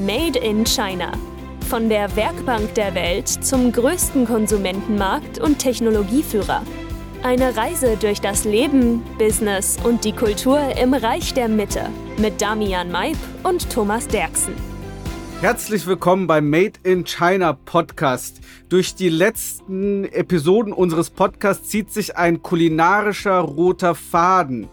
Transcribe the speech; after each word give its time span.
Made 0.00 0.38
in 0.38 0.64
China. 0.64 1.12
Von 1.68 1.90
der 1.90 2.16
Werkbank 2.16 2.74
der 2.74 2.94
Welt 2.94 3.28
zum 3.28 3.70
größten 3.70 4.24
Konsumentenmarkt 4.24 5.38
und 5.38 5.58
Technologieführer. 5.58 6.62
Eine 7.22 7.54
Reise 7.54 7.98
durch 8.00 8.18
das 8.18 8.44
Leben, 8.44 9.02
Business 9.18 9.76
und 9.84 10.06
die 10.06 10.12
Kultur 10.12 10.58
im 10.82 10.94
Reich 10.94 11.34
der 11.34 11.48
Mitte 11.48 11.90
mit 12.16 12.40
Damian 12.40 12.90
Maib 12.90 13.18
und 13.42 13.70
Thomas 13.70 14.08
Derksen. 14.08 14.54
Herzlich 15.42 15.86
willkommen 15.86 16.26
beim 16.26 16.48
Made 16.48 16.80
in 16.82 17.04
China 17.04 17.52
Podcast. 17.52 18.40
Durch 18.70 18.94
die 18.94 19.10
letzten 19.10 20.04
Episoden 20.04 20.72
unseres 20.72 21.10
Podcasts 21.10 21.68
zieht 21.68 21.92
sich 21.92 22.16
ein 22.16 22.42
kulinarischer 22.42 23.40
roter 23.40 23.94
Faden 23.94 24.66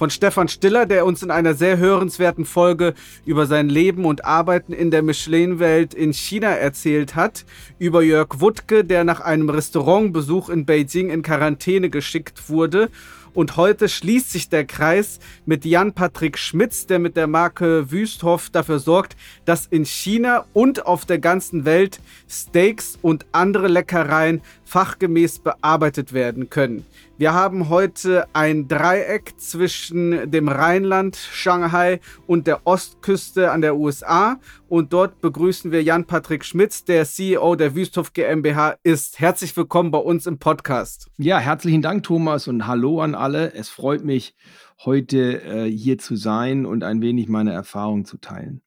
von 0.00 0.08
Stefan 0.08 0.48
Stiller, 0.48 0.86
der 0.86 1.04
uns 1.04 1.22
in 1.22 1.30
einer 1.30 1.52
sehr 1.52 1.76
hörenswerten 1.76 2.46
Folge 2.46 2.94
über 3.26 3.44
sein 3.44 3.68
Leben 3.68 4.06
und 4.06 4.24
Arbeiten 4.24 4.72
in 4.72 4.90
der 4.90 5.02
Michelin-Welt 5.02 5.92
in 5.92 6.14
China 6.14 6.48
erzählt 6.48 7.16
hat, 7.16 7.44
über 7.78 8.00
Jörg 8.00 8.40
Wuttke, 8.40 8.82
der 8.82 9.04
nach 9.04 9.20
einem 9.20 9.50
Restaurantbesuch 9.50 10.48
in 10.48 10.64
Beijing 10.64 11.10
in 11.10 11.20
Quarantäne 11.20 11.90
geschickt 11.90 12.48
wurde. 12.48 12.88
Und 13.34 13.56
heute 13.56 13.90
schließt 13.90 14.32
sich 14.32 14.48
der 14.48 14.64
Kreis 14.64 15.20
mit 15.44 15.66
Jan-Patrick 15.66 16.38
Schmitz, 16.38 16.86
der 16.86 16.98
mit 16.98 17.16
der 17.16 17.26
Marke 17.26 17.90
Wüsthoff 17.92 18.48
dafür 18.48 18.78
sorgt, 18.78 19.16
dass 19.44 19.66
in 19.66 19.84
China 19.84 20.46
und 20.54 20.86
auf 20.86 21.04
der 21.04 21.18
ganzen 21.18 21.66
Welt 21.66 22.00
Steaks 22.26 22.98
und 23.02 23.26
andere 23.32 23.68
Leckereien 23.68 24.40
fachgemäß 24.70 25.40
bearbeitet 25.40 26.12
werden 26.12 26.48
können. 26.48 26.86
Wir 27.18 27.34
haben 27.34 27.68
heute 27.68 28.26
ein 28.34 28.68
Dreieck 28.68 29.34
zwischen 29.36 30.30
dem 30.30 30.48
Rheinland, 30.48 31.16
Shanghai 31.16 31.98
und 32.28 32.46
der 32.46 32.64
Ostküste 32.68 33.50
an 33.50 33.62
der 33.62 33.76
USA. 33.76 34.38
Und 34.68 34.92
dort 34.92 35.20
begrüßen 35.20 35.72
wir 35.72 35.82
Jan-Patrick 35.82 36.44
Schmitz, 36.44 36.84
der 36.84 37.04
CEO 37.04 37.56
der 37.56 37.74
Wüsthof 37.74 38.12
GmbH 38.12 38.76
ist. 38.84 39.18
Herzlich 39.18 39.56
willkommen 39.56 39.90
bei 39.90 39.98
uns 39.98 40.28
im 40.28 40.38
Podcast. 40.38 41.08
Ja, 41.18 41.40
herzlichen 41.40 41.82
Dank, 41.82 42.04
Thomas, 42.04 42.46
und 42.46 42.68
hallo 42.68 43.00
an 43.00 43.16
alle. 43.16 43.52
Es 43.52 43.68
freut 43.68 44.04
mich, 44.04 44.36
heute 44.84 45.42
äh, 45.42 45.68
hier 45.68 45.98
zu 45.98 46.14
sein 46.14 46.64
und 46.64 46.84
ein 46.84 47.02
wenig 47.02 47.28
meine 47.28 47.52
Erfahrungen 47.52 48.04
zu 48.04 48.18
teilen. 48.18 48.62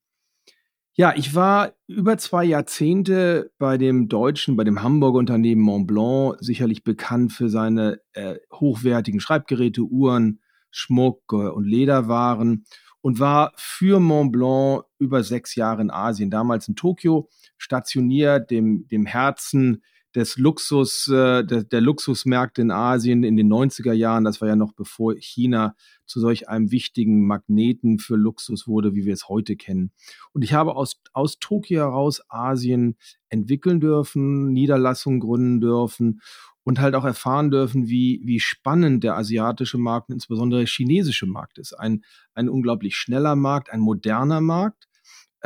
Ja, 0.95 1.13
ich 1.15 1.33
war 1.33 1.73
über 1.87 2.19
zwei 2.19 2.43
Jahrzehnte 2.43 3.51
bei 3.57 3.79
dem 3.79 4.09
deutschen, 4.09 4.55
bei 4.55 4.63
dem 4.63 4.83
Hamburger 4.83 5.17
Unternehmen 5.17 5.61
Montblanc, 5.63 6.37
sicherlich 6.39 6.83
bekannt 6.83 7.33
für 7.33 7.49
seine 7.49 7.99
äh, 8.13 8.35
hochwertigen 8.53 9.19
Schreibgeräte, 9.19 9.81
Uhren, 9.81 10.39
Schmuck 10.69 11.23
äh, 11.31 11.35
und 11.35 11.65
Lederwaren 11.65 12.65
und 13.01 13.19
war 13.19 13.53
für 13.55 13.99
Montblanc 13.99 14.83
über 14.99 15.23
sechs 15.23 15.55
Jahre 15.55 15.81
in 15.81 15.89
Asien, 15.89 16.29
damals 16.29 16.67
in 16.67 16.75
Tokio, 16.75 17.27
stationiert, 17.57 18.51
dem, 18.51 18.87
dem 18.87 19.07
Herzen 19.07 19.81
des 20.15 20.37
Luxus, 20.37 21.07
äh, 21.07 21.43
der, 21.43 21.63
der 21.63 21.81
Luxusmärkte 21.81 22.61
in 22.61 22.71
Asien 22.71 23.23
in 23.23 23.35
den 23.35 23.51
90er 23.51 23.93
Jahren. 23.93 24.23
Das 24.23 24.41
war 24.41 24.47
ja 24.47 24.55
noch 24.55 24.73
bevor 24.73 25.15
China 25.15 25.75
zu 26.05 26.19
solch 26.19 26.49
einem 26.49 26.71
wichtigen 26.71 27.25
Magneten 27.25 27.99
für 27.99 28.15
Luxus 28.15 28.67
wurde, 28.67 28.93
wie 28.93 29.05
wir 29.05 29.13
es 29.13 29.29
heute 29.29 29.55
kennen. 29.55 29.91
Und 30.33 30.43
ich 30.43 30.53
habe 30.53 30.75
aus, 30.75 31.01
aus 31.13 31.39
Tokio 31.39 31.79
heraus 31.79 32.21
Asien 32.29 32.97
entwickeln 33.29 33.79
dürfen, 33.79 34.51
Niederlassungen 34.51 35.19
gründen 35.19 35.61
dürfen 35.61 36.21
und 36.63 36.79
halt 36.79 36.95
auch 36.95 37.05
erfahren 37.05 37.51
dürfen, 37.51 37.87
wie, 37.89 38.21
wie 38.23 38.39
spannend 38.39 39.03
der 39.03 39.17
asiatische 39.17 39.77
Markt, 39.77 40.09
insbesondere 40.09 40.61
der 40.61 40.67
chinesische 40.67 41.25
Markt 41.25 41.57
ist. 41.57 41.73
Ein, 41.73 42.03
ein 42.33 42.49
unglaublich 42.49 42.95
schneller 42.95 43.35
Markt, 43.35 43.71
ein 43.71 43.79
moderner 43.79 44.41
Markt 44.41 44.87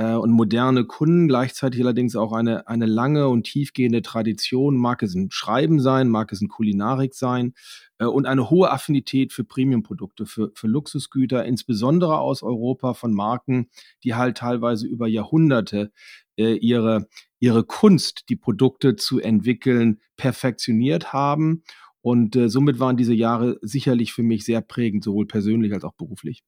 und 0.03 0.31
moderne 0.31 0.85
Kunden, 0.85 1.27
gleichzeitig 1.27 1.81
allerdings 1.81 2.15
auch 2.15 2.31
eine, 2.31 2.67
eine 2.67 2.85
lange 2.85 3.29
und 3.29 3.43
tiefgehende 3.43 4.03
Tradition, 4.03 4.77
mag 4.77 5.01
es 5.01 5.15
in 5.15 5.31
Schreiben 5.31 5.79
sein, 5.79 6.09
mag 6.09 6.31
es 6.31 6.41
in 6.41 6.49
Kulinarik 6.49 7.15
sein 7.15 7.53
äh, 7.99 8.05
und 8.05 8.25
eine 8.25 8.49
hohe 8.49 8.71
Affinität 8.71 9.33
für 9.33 9.43
Premium-Produkte, 9.43 10.25
für, 10.25 10.51
für 10.53 10.67
Luxusgüter, 10.67 11.45
insbesondere 11.45 12.19
aus 12.19 12.43
Europa 12.43 12.93
von 12.93 13.13
Marken, 13.13 13.69
die 14.03 14.15
halt 14.15 14.37
teilweise 14.37 14.87
über 14.87 15.07
Jahrhunderte 15.07 15.91
äh, 16.37 16.53
ihre, 16.55 17.07
ihre 17.39 17.63
Kunst, 17.63 18.25
die 18.29 18.35
Produkte 18.35 18.95
zu 18.95 19.19
entwickeln, 19.19 20.01
perfektioniert 20.15 21.13
haben. 21.13 21.63
Und 22.01 22.35
äh, 22.35 22.49
somit 22.49 22.79
waren 22.79 22.97
diese 22.97 23.13
Jahre 23.13 23.57
sicherlich 23.61 24.13
für 24.13 24.23
mich 24.23 24.45
sehr 24.45 24.61
prägend, 24.61 25.03
sowohl 25.03 25.27
persönlich 25.27 25.73
als 25.73 25.83
auch 25.83 25.93
beruflich. 25.93 26.43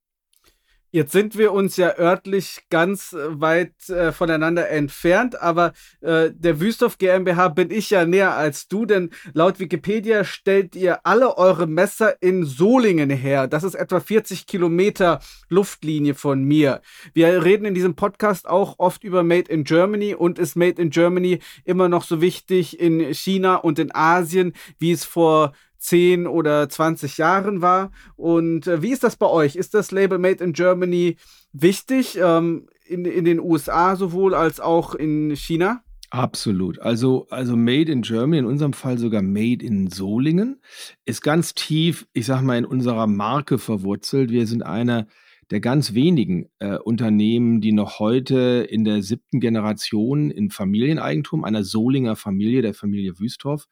Jetzt 0.91 1.11
sind 1.11 1.37
wir 1.37 1.51
uns 1.51 1.77
ja 1.77 1.95
örtlich 1.99 2.61
ganz 2.71 3.13
äh, 3.13 3.39
weit 3.39 3.89
äh, 3.89 4.11
voneinander 4.11 4.69
entfernt, 4.69 5.39
aber 5.39 5.73
äh, 6.01 6.31
der 6.33 6.59
Wüsthof 6.59 6.97
GmbH 6.97 7.49
bin 7.49 7.69
ich 7.69 7.91
ja 7.91 8.05
näher 8.05 8.35
als 8.35 8.67
du, 8.67 8.87
denn 8.87 9.11
laut 9.33 9.59
Wikipedia 9.59 10.23
stellt 10.23 10.75
ihr 10.75 11.05
alle 11.05 11.37
eure 11.37 11.67
Messer 11.67 12.19
in 12.23 12.43
Solingen 12.43 13.11
her. 13.11 13.47
Das 13.47 13.63
ist 13.63 13.75
etwa 13.75 13.99
40 13.99 14.47
Kilometer 14.47 15.19
Luftlinie 15.47 16.15
von 16.15 16.43
mir. 16.43 16.81
Wir 17.13 17.43
reden 17.43 17.65
in 17.65 17.75
diesem 17.75 17.95
Podcast 17.95 18.49
auch 18.49 18.79
oft 18.79 19.03
über 19.03 19.21
Made 19.21 19.51
in 19.51 19.65
Germany 19.65 20.15
und 20.15 20.39
ist 20.39 20.55
Made 20.55 20.81
in 20.81 20.89
Germany 20.89 21.37
immer 21.65 21.87
noch 21.87 22.03
so 22.03 22.19
wichtig 22.19 22.79
in 22.79 23.13
China 23.13 23.57
und 23.57 23.77
in 23.77 23.93
Asien, 23.93 24.53
wie 24.79 24.91
es 24.91 25.05
vor 25.05 25.53
10 25.79 26.27
oder 26.27 26.69
20 26.69 27.17
Jahren 27.17 27.61
war. 27.61 27.91
Und 28.15 28.67
äh, 28.67 28.81
wie 28.81 28.91
ist 28.91 29.03
das 29.03 29.15
bei 29.15 29.27
euch? 29.27 29.55
Ist 29.55 29.73
das 29.73 29.91
Label 29.91 30.19
Made 30.19 30.43
in 30.43 30.53
Germany 30.53 31.17
wichtig 31.51 32.17
ähm, 32.21 32.67
in, 32.85 33.05
in 33.05 33.25
den 33.25 33.39
USA 33.39 33.95
sowohl 33.95 34.35
als 34.35 34.59
auch 34.59 34.93
in 34.93 35.35
China? 35.35 35.83
Absolut. 36.11 36.79
Also, 36.79 37.27
also 37.29 37.55
Made 37.55 37.91
in 37.91 38.01
Germany, 38.01 38.39
in 38.39 38.45
unserem 38.45 38.73
Fall 38.73 38.97
sogar 38.97 39.21
Made 39.21 39.63
in 39.63 39.89
Solingen, 39.89 40.59
ist 41.05 41.21
ganz 41.21 41.53
tief, 41.53 42.07
ich 42.13 42.25
sag 42.25 42.41
mal, 42.41 42.57
in 42.57 42.65
unserer 42.65 43.05
Marke 43.05 43.59
verwurzelt. 43.59 44.31
Wir 44.31 44.47
sind 44.47 44.63
einer 44.63 45.07
der 45.51 45.59
ganz 45.59 45.93
wenigen 45.93 46.49
äh, 46.59 46.77
Unternehmen, 46.77 47.59
die 47.61 47.71
noch 47.71 47.99
heute 47.99 48.67
in 48.69 48.83
der 48.83 49.01
siebten 49.01 49.39
Generation 49.39 50.29
in 50.29 50.51
Familieneigentum 50.51 51.43
einer 51.43 51.63
Solinger 51.63 52.15
Familie, 52.15 52.61
der 52.61 52.73
Familie 52.73 53.19
Wüsthoff, 53.19 53.67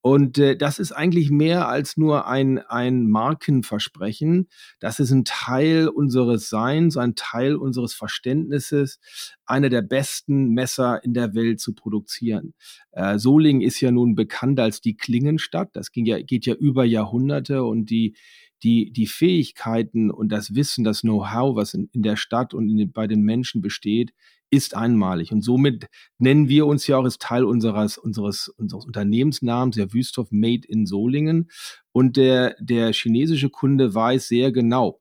und 0.00 0.38
äh, 0.38 0.56
das 0.56 0.78
ist 0.78 0.92
eigentlich 0.92 1.30
mehr 1.30 1.68
als 1.68 1.96
nur 1.96 2.26
ein, 2.26 2.58
ein 2.58 3.08
Markenversprechen. 3.10 4.48
Das 4.78 5.00
ist 5.00 5.10
ein 5.10 5.24
Teil 5.24 5.88
unseres 5.88 6.48
Seins, 6.48 6.96
ein 6.96 7.16
Teil 7.16 7.56
unseres 7.56 7.94
Verständnisses, 7.94 9.00
eine 9.44 9.70
der 9.70 9.82
besten 9.82 10.50
Messer 10.50 11.02
in 11.02 11.14
der 11.14 11.34
Welt 11.34 11.60
zu 11.60 11.74
produzieren. 11.74 12.54
Äh, 12.92 13.18
Solingen 13.18 13.60
ist 13.60 13.80
ja 13.80 13.90
nun 13.90 14.14
bekannt 14.14 14.60
als 14.60 14.80
die 14.80 14.96
Klingenstadt. 14.96 15.70
Das 15.74 15.90
ging 15.90 16.06
ja, 16.06 16.22
geht 16.22 16.46
ja 16.46 16.54
über 16.54 16.84
Jahrhunderte 16.84 17.64
und 17.64 17.90
die, 17.90 18.14
die, 18.62 18.92
die 18.92 19.06
Fähigkeiten 19.06 20.10
und 20.10 20.30
das 20.30 20.54
Wissen, 20.54 20.84
das 20.84 21.00
Know-how, 21.00 21.56
was 21.56 21.74
in, 21.74 21.88
in 21.92 22.02
der 22.02 22.16
Stadt 22.16 22.54
und 22.54 22.68
in, 22.68 22.92
bei 22.92 23.08
den 23.08 23.22
Menschen 23.22 23.62
besteht, 23.62 24.12
ist 24.50 24.74
einmalig. 24.74 25.32
Und 25.32 25.42
somit 25.42 25.88
nennen 26.18 26.48
wir 26.48 26.66
uns 26.66 26.86
ja 26.86 26.96
auch 26.96 27.04
als 27.04 27.18
Teil 27.18 27.44
unseres, 27.44 27.98
unseres, 27.98 28.48
unseres 28.48 28.84
Unternehmensnamens, 28.84 29.76
der 29.76 29.92
Wüsthoff 29.92 30.28
Made 30.30 30.66
in 30.66 30.86
Solingen. 30.86 31.50
Und 31.92 32.16
der, 32.16 32.56
der 32.60 32.92
chinesische 32.92 33.50
Kunde 33.50 33.94
weiß 33.94 34.28
sehr 34.28 34.52
genau, 34.52 35.00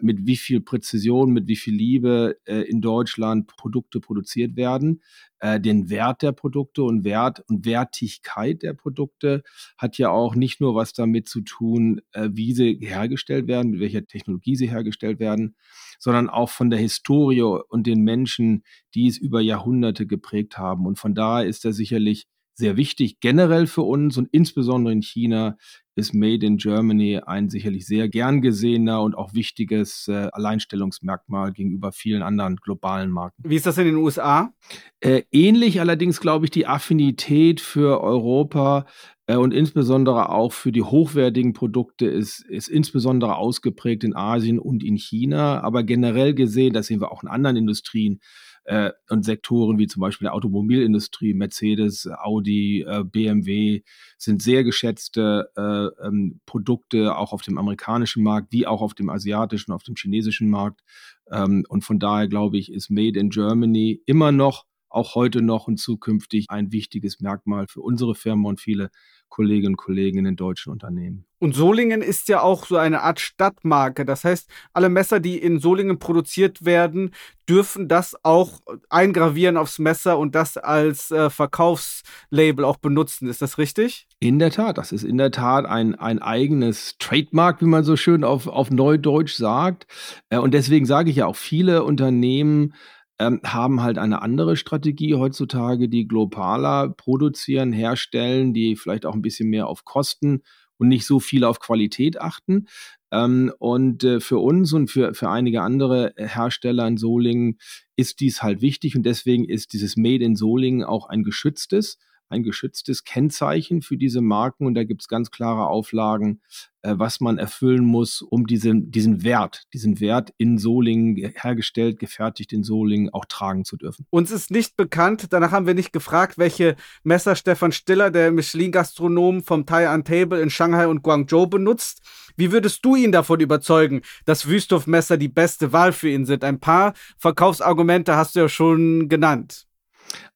mit 0.00 0.26
wie 0.26 0.36
viel 0.36 0.60
Präzision, 0.60 1.32
mit 1.32 1.48
wie 1.48 1.56
viel 1.56 1.74
Liebe 1.74 2.38
äh, 2.44 2.60
in 2.60 2.80
Deutschland 2.80 3.48
Produkte 3.48 3.98
produziert 3.98 4.56
werden. 4.56 5.02
Äh, 5.40 5.60
den 5.60 5.90
Wert 5.90 6.22
der 6.22 6.32
Produkte 6.32 6.84
und 6.84 7.02
Wert 7.02 7.42
und 7.48 7.66
Wertigkeit 7.66 8.62
der 8.62 8.74
Produkte 8.74 9.42
hat 9.76 9.98
ja 9.98 10.10
auch 10.10 10.36
nicht 10.36 10.60
nur 10.60 10.74
was 10.76 10.92
damit 10.92 11.28
zu 11.28 11.40
tun, 11.40 12.00
wie 12.14 12.52
sie 12.52 12.78
hergestellt 12.80 13.48
werden, 13.48 13.72
mit 13.72 13.80
welcher 13.80 14.06
Technologie 14.06 14.54
sie 14.56 14.70
hergestellt 14.70 15.18
werden, 15.18 15.56
sondern 15.98 16.28
auch 16.28 16.50
von 16.50 16.70
der 16.70 16.78
Historie 16.78 17.42
und 17.42 17.86
den 17.86 18.02
Menschen, 18.02 18.62
die 18.94 19.08
es 19.08 19.18
über 19.18 19.40
Jahrhunderte 19.40 20.06
geprägt 20.06 20.56
haben. 20.56 20.86
Und 20.86 20.98
von 20.98 21.14
daher 21.14 21.46
ist 21.46 21.64
er 21.64 21.72
sicherlich 21.72 22.26
sehr 22.54 22.76
wichtig 22.76 23.20
generell 23.20 23.66
für 23.66 23.82
uns 23.82 24.16
und 24.16 24.28
insbesondere 24.32 24.92
in 24.92 25.02
China 25.02 25.56
ist 25.96 26.12
Made 26.12 26.44
in 26.44 26.56
Germany 26.56 27.20
ein 27.24 27.48
sicherlich 27.48 27.86
sehr 27.86 28.08
gern 28.08 28.42
gesehener 28.42 29.02
und 29.02 29.14
auch 29.14 29.34
wichtiges 29.34 30.08
äh, 30.08 30.28
Alleinstellungsmerkmal 30.32 31.52
gegenüber 31.52 31.92
vielen 31.92 32.22
anderen 32.22 32.56
globalen 32.56 33.10
Marken. 33.10 33.42
Wie 33.46 33.56
ist 33.56 33.66
das 33.66 33.78
in 33.78 33.86
den 33.86 33.96
USA? 33.96 34.52
Äh, 35.00 35.22
ähnlich 35.30 35.80
allerdings, 35.80 36.20
glaube 36.20 36.46
ich, 36.46 36.50
die 36.50 36.66
Affinität 36.66 37.60
für 37.60 38.00
Europa 38.02 38.86
äh, 39.26 39.36
und 39.36 39.52
insbesondere 39.52 40.30
auch 40.30 40.52
für 40.52 40.72
die 40.72 40.82
hochwertigen 40.82 41.52
Produkte 41.52 42.06
ist, 42.06 42.40
ist 42.40 42.68
insbesondere 42.68 43.36
ausgeprägt 43.36 44.04
in 44.04 44.16
Asien 44.16 44.58
und 44.58 44.82
in 44.82 44.96
China. 44.96 45.60
Aber 45.62 45.84
generell 45.84 46.34
gesehen, 46.34 46.72
das 46.72 46.86
sehen 46.86 47.00
wir 47.00 47.12
auch 47.12 47.22
in 47.22 47.28
anderen 47.28 47.56
Industrien, 47.56 48.20
äh, 48.64 48.90
und 49.08 49.24
Sektoren 49.24 49.78
wie 49.78 49.86
zum 49.86 50.00
Beispiel 50.00 50.26
der 50.26 50.34
Automobilindustrie, 50.34 51.34
Mercedes, 51.34 52.08
Audi, 52.08 52.82
äh, 52.82 53.04
BMW 53.04 53.82
sind 54.18 54.42
sehr 54.42 54.64
geschätzte 54.64 55.50
äh, 55.56 56.06
ähm, 56.06 56.40
Produkte 56.46 57.16
auch 57.16 57.32
auf 57.32 57.42
dem 57.42 57.58
amerikanischen 57.58 58.22
Markt 58.22 58.52
wie 58.52 58.66
auch 58.66 58.80
auf 58.80 58.94
dem 58.94 59.10
asiatischen, 59.10 59.72
auf 59.72 59.82
dem 59.82 59.96
chinesischen 59.96 60.48
Markt. 60.48 60.82
Ähm, 61.30 61.64
und 61.68 61.84
von 61.84 61.98
daher 61.98 62.28
glaube 62.28 62.58
ich, 62.58 62.72
ist 62.72 62.90
Made 62.90 63.18
in 63.18 63.30
Germany 63.30 64.02
immer 64.06 64.32
noch 64.32 64.64
auch 64.94 65.14
heute 65.14 65.42
noch 65.42 65.66
und 65.66 65.78
zukünftig 65.78 66.46
ein 66.48 66.72
wichtiges 66.72 67.20
Merkmal 67.20 67.66
für 67.68 67.80
unsere 67.80 68.14
Firma 68.14 68.48
und 68.48 68.60
viele 68.60 68.90
Kolleginnen 69.28 69.72
und 69.72 69.76
Kollegen 69.76 70.18
in 70.18 70.24
den 70.26 70.36
deutschen 70.36 70.70
Unternehmen. 70.70 71.24
Und 71.40 71.56
Solingen 71.56 72.02
ist 72.02 72.28
ja 72.28 72.40
auch 72.40 72.66
so 72.66 72.76
eine 72.76 73.02
Art 73.02 73.18
Stadtmarke. 73.18 74.04
Das 74.04 74.22
heißt, 74.22 74.48
alle 74.72 74.88
Messer, 74.88 75.18
die 75.18 75.38
in 75.38 75.58
Solingen 75.58 75.98
produziert 75.98 76.64
werden, 76.64 77.10
dürfen 77.48 77.88
das 77.88 78.14
auch 78.22 78.60
eingravieren 78.88 79.56
aufs 79.56 79.80
Messer 79.80 80.18
und 80.18 80.36
das 80.36 80.56
als 80.56 81.10
äh, 81.10 81.30
Verkaufslabel 81.30 82.64
auch 82.64 82.76
benutzen. 82.76 83.28
Ist 83.28 83.42
das 83.42 83.58
richtig? 83.58 84.06
In 84.20 84.38
der 84.38 84.52
Tat, 84.52 84.78
das 84.78 84.92
ist 84.92 85.02
in 85.02 85.18
der 85.18 85.32
Tat 85.32 85.66
ein, 85.66 85.96
ein 85.96 86.20
eigenes 86.20 86.96
Trademark, 86.98 87.60
wie 87.60 87.66
man 87.66 87.82
so 87.82 87.96
schön 87.96 88.22
auf, 88.22 88.46
auf 88.46 88.70
Neudeutsch 88.70 89.34
sagt. 89.34 89.86
Äh, 90.30 90.38
und 90.38 90.54
deswegen 90.54 90.86
sage 90.86 91.10
ich 91.10 91.16
ja 91.16 91.26
auch, 91.26 91.36
viele 91.36 91.82
Unternehmen 91.82 92.74
ähm, 93.18 93.40
haben 93.44 93.82
halt 93.82 93.98
eine 93.98 94.22
andere 94.22 94.56
Strategie 94.56 95.14
heutzutage, 95.14 95.88
die 95.88 96.08
globaler 96.08 96.88
produzieren, 96.88 97.72
herstellen, 97.72 98.54
die 98.54 98.76
vielleicht 98.76 99.06
auch 99.06 99.14
ein 99.14 99.22
bisschen 99.22 99.48
mehr 99.48 99.68
auf 99.68 99.84
Kosten 99.84 100.42
und 100.78 100.88
nicht 100.88 101.06
so 101.06 101.20
viel 101.20 101.44
auf 101.44 101.60
Qualität 101.60 102.20
achten. 102.20 102.66
Ähm, 103.12 103.52
und 103.58 104.02
äh, 104.04 104.20
für 104.20 104.38
uns 104.38 104.72
und 104.72 104.90
für, 104.90 105.14
für 105.14 105.30
einige 105.30 105.62
andere 105.62 106.12
Hersteller 106.16 106.86
in 106.86 106.96
Solingen 106.96 107.58
ist 107.96 108.20
dies 108.20 108.42
halt 108.42 108.60
wichtig 108.60 108.96
und 108.96 109.04
deswegen 109.04 109.44
ist 109.44 109.72
dieses 109.72 109.96
Made 109.96 110.24
in 110.24 110.34
Solingen 110.34 110.84
auch 110.84 111.08
ein 111.08 111.22
geschütztes 111.22 111.98
ein 112.28 112.42
geschütztes 112.42 113.04
Kennzeichen 113.04 113.82
für 113.82 113.96
diese 113.96 114.20
Marken 114.20 114.66
und 114.66 114.74
da 114.74 114.84
gibt 114.84 115.02
es 115.02 115.08
ganz 115.08 115.30
klare 115.30 115.66
Auflagen, 115.66 116.40
äh, 116.82 116.94
was 116.96 117.20
man 117.20 117.38
erfüllen 117.38 117.84
muss, 117.84 118.22
um 118.22 118.46
diesen, 118.46 118.90
diesen 118.90 119.22
Wert, 119.24 119.64
diesen 119.72 120.00
Wert 120.00 120.32
in 120.36 120.58
Solingen 120.58 121.16
hergestellt, 121.16 121.98
gefertigt 121.98 122.52
in 122.52 122.62
Solingen 122.62 123.08
auch 123.12 123.24
tragen 123.24 123.64
zu 123.64 123.76
dürfen. 123.76 124.06
Uns 124.10 124.30
ist 124.30 124.50
nicht 124.50 124.76
bekannt, 124.76 125.26
danach 125.30 125.52
haben 125.52 125.66
wir 125.66 125.74
nicht 125.74 125.92
gefragt, 125.92 126.38
welche 126.38 126.76
Messer 127.02 127.36
Stefan 127.36 127.72
Stiller, 127.72 128.10
der 128.10 128.32
Michelin-Gastronom 128.32 129.42
vom 129.42 129.66
Thai 129.66 129.88
an 129.88 130.04
Table 130.04 130.40
in 130.40 130.50
Shanghai 130.50 130.86
und 130.88 131.02
Guangzhou 131.02 131.46
benutzt. 131.46 132.02
Wie 132.36 132.52
würdest 132.52 132.84
du 132.84 132.96
ihn 132.96 133.12
davon 133.12 133.40
überzeugen, 133.40 134.02
dass 134.24 134.48
Wüsthof-Messer 134.48 135.16
die 135.16 135.28
beste 135.28 135.72
Wahl 135.72 135.92
für 135.92 136.08
ihn 136.08 136.26
sind? 136.26 136.44
Ein 136.44 136.60
paar 136.60 136.94
Verkaufsargumente 137.16 138.16
hast 138.16 138.34
du 138.34 138.40
ja 138.40 138.48
schon 138.48 139.08
genannt. 139.08 139.66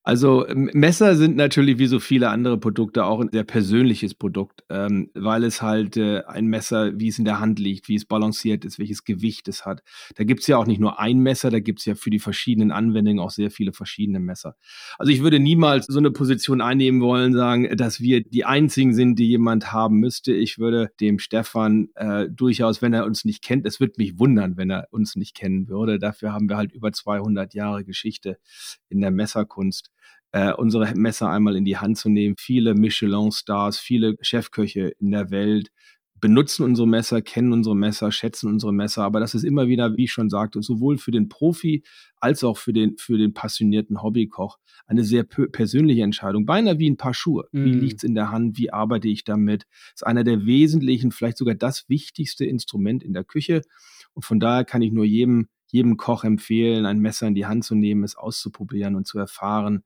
Also 0.08 0.46
Messer 0.54 1.16
sind 1.16 1.36
natürlich 1.36 1.78
wie 1.78 1.86
so 1.86 2.00
viele 2.00 2.30
andere 2.30 2.56
Produkte 2.56 3.04
auch 3.04 3.20
ein 3.20 3.28
sehr 3.30 3.44
persönliches 3.44 4.14
Produkt, 4.14 4.64
ähm, 4.70 5.10
weil 5.12 5.44
es 5.44 5.60
halt 5.60 5.98
äh, 5.98 6.22
ein 6.26 6.46
Messer, 6.46 6.98
wie 6.98 7.08
es 7.08 7.18
in 7.18 7.26
der 7.26 7.40
Hand 7.40 7.58
liegt, 7.58 7.90
wie 7.90 7.94
es 7.94 8.06
balanciert 8.06 8.64
ist, 8.64 8.78
welches 8.78 9.04
Gewicht 9.04 9.48
es 9.48 9.66
hat. 9.66 9.82
Da 10.16 10.24
gibt 10.24 10.40
es 10.40 10.46
ja 10.46 10.56
auch 10.56 10.64
nicht 10.64 10.80
nur 10.80 10.98
ein 10.98 11.18
Messer, 11.18 11.50
da 11.50 11.60
gibt 11.60 11.80
es 11.80 11.84
ja 11.84 11.94
für 11.94 12.08
die 12.08 12.20
verschiedenen 12.20 12.70
Anwendungen 12.70 13.18
auch 13.18 13.28
sehr 13.28 13.50
viele 13.50 13.74
verschiedene 13.74 14.18
Messer. 14.18 14.56
Also 14.96 15.12
ich 15.12 15.22
würde 15.22 15.40
niemals 15.40 15.84
so 15.84 15.98
eine 15.98 16.10
Position 16.10 16.62
einnehmen 16.62 17.02
wollen, 17.02 17.34
sagen, 17.34 17.76
dass 17.76 18.00
wir 18.00 18.24
die 18.24 18.46
einzigen 18.46 18.94
sind, 18.94 19.18
die 19.18 19.28
jemand 19.28 19.74
haben 19.74 19.96
müsste. 19.96 20.32
Ich 20.32 20.58
würde 20.58 20.90
dem 21.02 21.18
Stefan 21.18 21.90
äh, 21.96 22.30
durchaus, 22.30 22.80
wenn 22.80 22.94
er 22.94 23.04
uns 23.04 23.26
nicht 23.26 23.44
kennt, 23.44 23.66
es 23.66 23.78
würde 23.78 23.92
mich 23.98 24.18
wundern, 24.18 24.56
wenn 24.56 24.70
er 24.70 24.88
uns 24.90 25.16
nicht 25.16 25.36
kennen 25.36 25.68
würde. 25.68 25.98
Dafür 25.98 26.32
haben 26.32 26.48
wir 26.48 26.56
halt 26.56 26.72
über 26.72 26.92
200 26.92 27.52
Jahre 27.52 27.84
Geschichte 27.84 28.38
in 28.88 29.02
der 29.02 29.10
Messerkunst 29.10 29.90
äh, 30.32 30.52
unsere 30.52 30.94
Messer 30.94 31.30
einmal 31.30 31.56
in 31.56 31.64
die 31.64 31.78
Hand 31.78 31.98
zu 31.98 32.08
nehmen. 32.08 32.34
Viele 32.38 32.74
Michelin-Stars, 32.74 33.78
viele 33.78 34.16
Chefköche 34.20 34.92
in 34.98 35.10
der 35.10 35.30
Welt 35.30 35.70
benutzen 36.20 36.64
unsere 36.64 36.88
Messer, 36.88 37.22
kennen 37.22 37.52
unsere 37.52 37.76
Messer, 37.76 38.10
schätzen 38.10 38.48
unsere 38.48 38.72
Messer. 38.72 39.04
Aber 39.04 39.20
das 39.20 39.34
ist 39.34 39.44
immer 39.44 39.68
wieder, 39.68 39.96
wie 39.96 40.04
ich 40.04 40.12
schon 40.12 40.30
sagte, 40.30 40.62
sowohl 40.62 40.98
für 40.98 41.10
den 41.10 41.28
Profi 41.28 41.82
als 42.16 42.42
auch 42.44 42.58
für 42.58 42.72
den, 42.72 42.96
für 42.98 43.18
den 43.18 43.34
passionierten 43.34 44.02
Hobbykoch 44.02 44.58
eine 44.86 45.04
sehr 45.04 45.24
persönliche 45.24 46.02
Entscheidung. 46.02 46.46
Beinahe 46.46 46.78
wie 46.78 46.90
ein 46.90 46.96
Paar 46.96 47.14
Schuhe. 47.14 47.48
Mm. 47.52 47.64
Wie 47.64 47.72
liegt's 47.72 48.02
in 48.02 48.14
der 48.14 48.30
Hand? 48.30 48.58
Wie 48.58 48.72
arbeite 48.72 49.08
ich 49.08 49.24
damit? 49.24 49.66
Ist 49.94 50.06
einer 50.06 50.24
der 50.24 50.46
wesentlichen, 50.46 51.12
vielleicht 51.12 51.38
sogar 51.38 51.54
das 51.54 51.88
wichtigste 51.88 52.44
Instrument 52.44 53.02
in 53.02 53.12
der 53.12 53.24
Küche. 53.24 53.62
Und 54.14 54.24
von 54.24 54.40
daher 54.40 54.64
kann 54.64 54.82
ich 54.82 54.92
nur 54.92 55.04
jedem, 55.04 55.48
jedem 55.68 55.96
Koch 55.96 56.24
empfehlen, 56.24 56.86
ein 56.86 56.98
Messer 56.98 57.28
in 57.28 57.34
die 57.34 57.46
Hand 57.46 57.64
zu 57.64 57.74
nehmen, 57.74 58.02
es 58.02 58.16
auszuprobieren 58.16 58.96
und 58.96 59.06
zu 59.06 59.18
erfahren, 59.18 59.84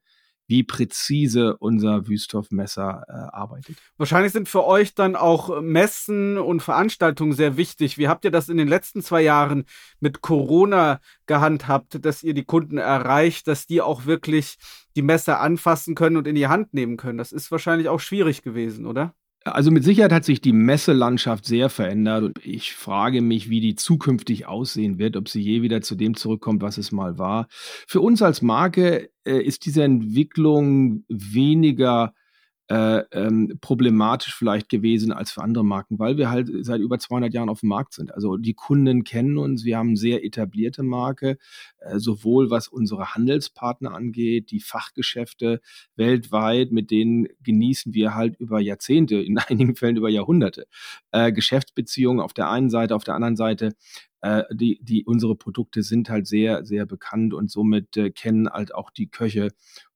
wie 0.53 0.63
präzise 0.63 1.57
unser 1.57 2.07
Wüsthoff-Messer 2.07 3.05
äh, 3.09 3.13
arbeitet. 3.35 3.79
Wahrscheinlich 3.97 4.33
sind 4.33 4.51
für 4.51 4.67
euch 4.67 4.95
dann 4.95 5.17
auch 5.17 5.63
Messen 5.63 6.37
und 6.37 6.63
Veranstaltungen 6.63 7.33
sehr 7.33 7.57
wichtig. 7.57 7.97
Wie 7.97 8.07
habt 8.07 8.27
ihr 8.27 8.31
das 8.31 8.51
in 8.51 8.59
den 8.59 8.69
letzten 8.69 9.01
zwei 9.01 9.23
Jahren 9.23 9.65
mit 9.99 10.21
Corona 10.21 11.01
gehandhabt, 11.25 12.05
dass 12.05 12.23
ihr 12.23 12.35
die 12.35 12.45
Kunden 12.45 12.77
erreicht, 12.77 13.49
dass 13.49 13.67
die 13.67 13.81
auch 13.81 14.05
wirklich 14.05 14.59
die 14.95 15.01
Messer 15.01 15.41
anfassen 15.41 15.95
können 15.95 16.19
und 16.19 16.27
in 16.27 16.35
die 16.35 16.49
Hand 16.49 16.75
nehmen 16.75 16.99
können? 16.99 17.17
Das 17.17 17.33
ist 17.33 17.51
wahrscheinlich 17.51 17.89
auch 17.89 18.01
schwierig 18.01 18.43
gewesen, 18.43 18.85
oder? 18.85 19.15
Also 19.45 19.71
mit 19.71 19.83
Sicherheit 19.83 20.13
hat 20.13 20.25
sich 20.25 20.41
die 20.41 20.53
Messelandschaft 20.53 21.45
sehr 21.45 21.69
verändert 21.69 22.23
und 22.23 22.47
ich 22.47 22.75
frage 22.75 23.23
mich, 23.23 23.51
wie 23.51 23.61
die 23.61 23.75
zukünftig 23.75 24.47
aussehen 24.47 24.99
wird, 24.99 25.17
ob 25.17 25.29
sie 25.29 25.41
je 25.41 25.63
wieder 25.63 25.81
zu 25.81 25.97
dem 25.97 26.17
zurückkommt, 26.17 26.63
was 26.63 26.79
es 26.79 26.93
mal 26.93 27.19
war. 27.19 27.49
Für 27.51 28.01
uns 28.01 28.23
als 28.23 28.43
Marke 28.43 29.11
äh, 29.25 29.43
ist 29.43 29.67
diese 29.67 29.83
Entwicklung 29.83 31.05
weniger 31.09 32.15
äh, 32.73 33.05
ähm, 33.13 33.59
problematisch 33.61 34.35
vielleicht 34.35 34.71
gewesen 34.71 35.13
als 35.13 35.31
für 35.31 35.43
andere 35.43 35.63
Marken, 35.63 35.99
weil 35.99 36.17
wir 36.17 36.31
halt 36.31 36.51
seit 36.63 36.81
über 36.81 36.99
200 36.99 37.35
Jahren 37.35 37.51
auf 37.51 37.61
dem 37.61 37.69
Markt 37.69 37.93
sind. 37.93 38.15
Also 38.15 38.39
die 38.39 38.55
Kunden 38.55 39.05
kennen 39.05 39.37
uns, 39.37 39.67
wir 39.67 39.77
haben 39.77 39.95
sehr 39.95 40.25
etablierte 40.25 40.83
Marke, 40.83 41.37
äh, 41.81 41.99
sowohl 41.99 42.49
was 42.49 42.69
unsere 42.69 43.15
Handelspartner 43.15 43.93
angeht, 43.93 44.51
die 44.51 44.61
Fachgeschäfte 44.61 45.61
weltweit, 45.97 46.73
mit 46.73 46.91
denen 46.91 47.29
genießen 47.43 47.93
wir 47.93 48.15
halt 48.15 48.37
über 48.41 48.59
Jahrzehnte, 48.59 49.17
in 49.17 49.37
einigen 49.51 49.77
Fällen 49.77 49.99
über 49.99 50.09
Jahrhunderte, 50.09 50.67
äh, 51.11 51.31
Geschäftsbeziehungen 51.31 52.21
auf 52.21 52.33
der 52.33 52.49
einen 52.49 52.71
Seite, 52.71 52.97
auf 52.97 53.05
der 53.05 53.17
anderen 53.17 53.37
Seite 53.37 53.75
äh, 54.23 54.45
die, 54.53 54.79
die, 54.81 55.05
unsere 55.05 55.35
Produkte 55.35 55.83
sind 55.83 56.09
halt 56.09 56.27
sehr, 56.27 56.65
sehr 56.65 56.87
bekannt 56.87 57.35
und 57.35 57.51
somit 57.51 57.97
äh, 57.97 58.11
kennen 58.11 58.49
halt 58.49 58.75
auch 58.75 58.91
die 58.91 59.09
Köche 59.09 59.49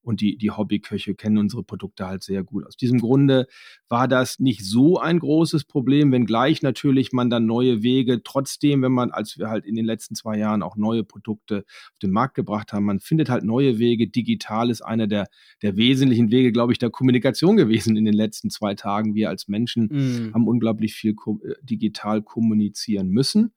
und 0.06 0.20
die, 0.20 0.36
die 0.36 0.52
Hobbyköche 0.52 1.16
kennen 1.16 1.38
unsere 1.38 1.64
Produkte 1.64 2.06
halt 2.06 2.22
sehr 2.22 2.44
gut. 2.44 2.64
Aus 2.64 2.76
diesem 2.76 3.00
Grunde 3.00 3.48
war 3.88 4.06
das 4.06 4.38
nicht 4.38 4.64
so 4.64 4.98
ein 4.98 5.18
großes 5.18 5.64
Problem, 5.64 6.12
wenngleich 6.12 6.62
natürlich 6.62 7.12
man 7.12 7.28
dann 7.28 7.46
neue 7.46 7.82
Wege, 7.82 8.22
trotzdem, 8.22 8.82
wenn 8.82 8.92
man, 8.92 9.10
als 9.10 9.36
wir 9.36 9.48
halt 9.48 9.66
in 9.66 9.74
den 9.74 9.84
letzten 9.84 10.14
zwei 10.14 10.38
Jahren 10.38 10.62
auch 10.62 10.76
neue 10.76 11.02
Produkte 11.02 11.64
auf 11.92 11.98
den 11.98 12.12
Markt 12.12 12.34
gebracht 12.34 12.72
haben, 12.72 12.84
man 12.84 13.00
findet 13.00 13.28
halt 13.28 13.42
neue 13.42 13.78
Wege. 13.78 14.06
Digital 14.06 14.70
ist 14.70 14.80
einer 14.80 15.08
der, 15.08 15.26
der 15.62 15.76
wesentlichen 15.76 16.30
Wege, 16.30 16.52
glaube 16.52 16.72
ich, 16.72 16.78
der 16.78 16.90
Kommunikation 16.90 17.56
gewesen 17.56 17.96
in 17.96 18.04
den 18.04 18.14
letzten 18.14 18.48
zwei 18.48 18.74
Tagen. 18.74 19.16
Wir 19.16 19.28
als 19.28 19.48
Menschen 19.48 19.88
mm. 19.90 20.34
haben 20.34 20.46
unglaublich 20.46 20.94
viel 20.94 21.12
äh, 21.12 21.54
digital 21.62 22.22
kommunizieren 22.22 23.08
müssen. 23.08 23.52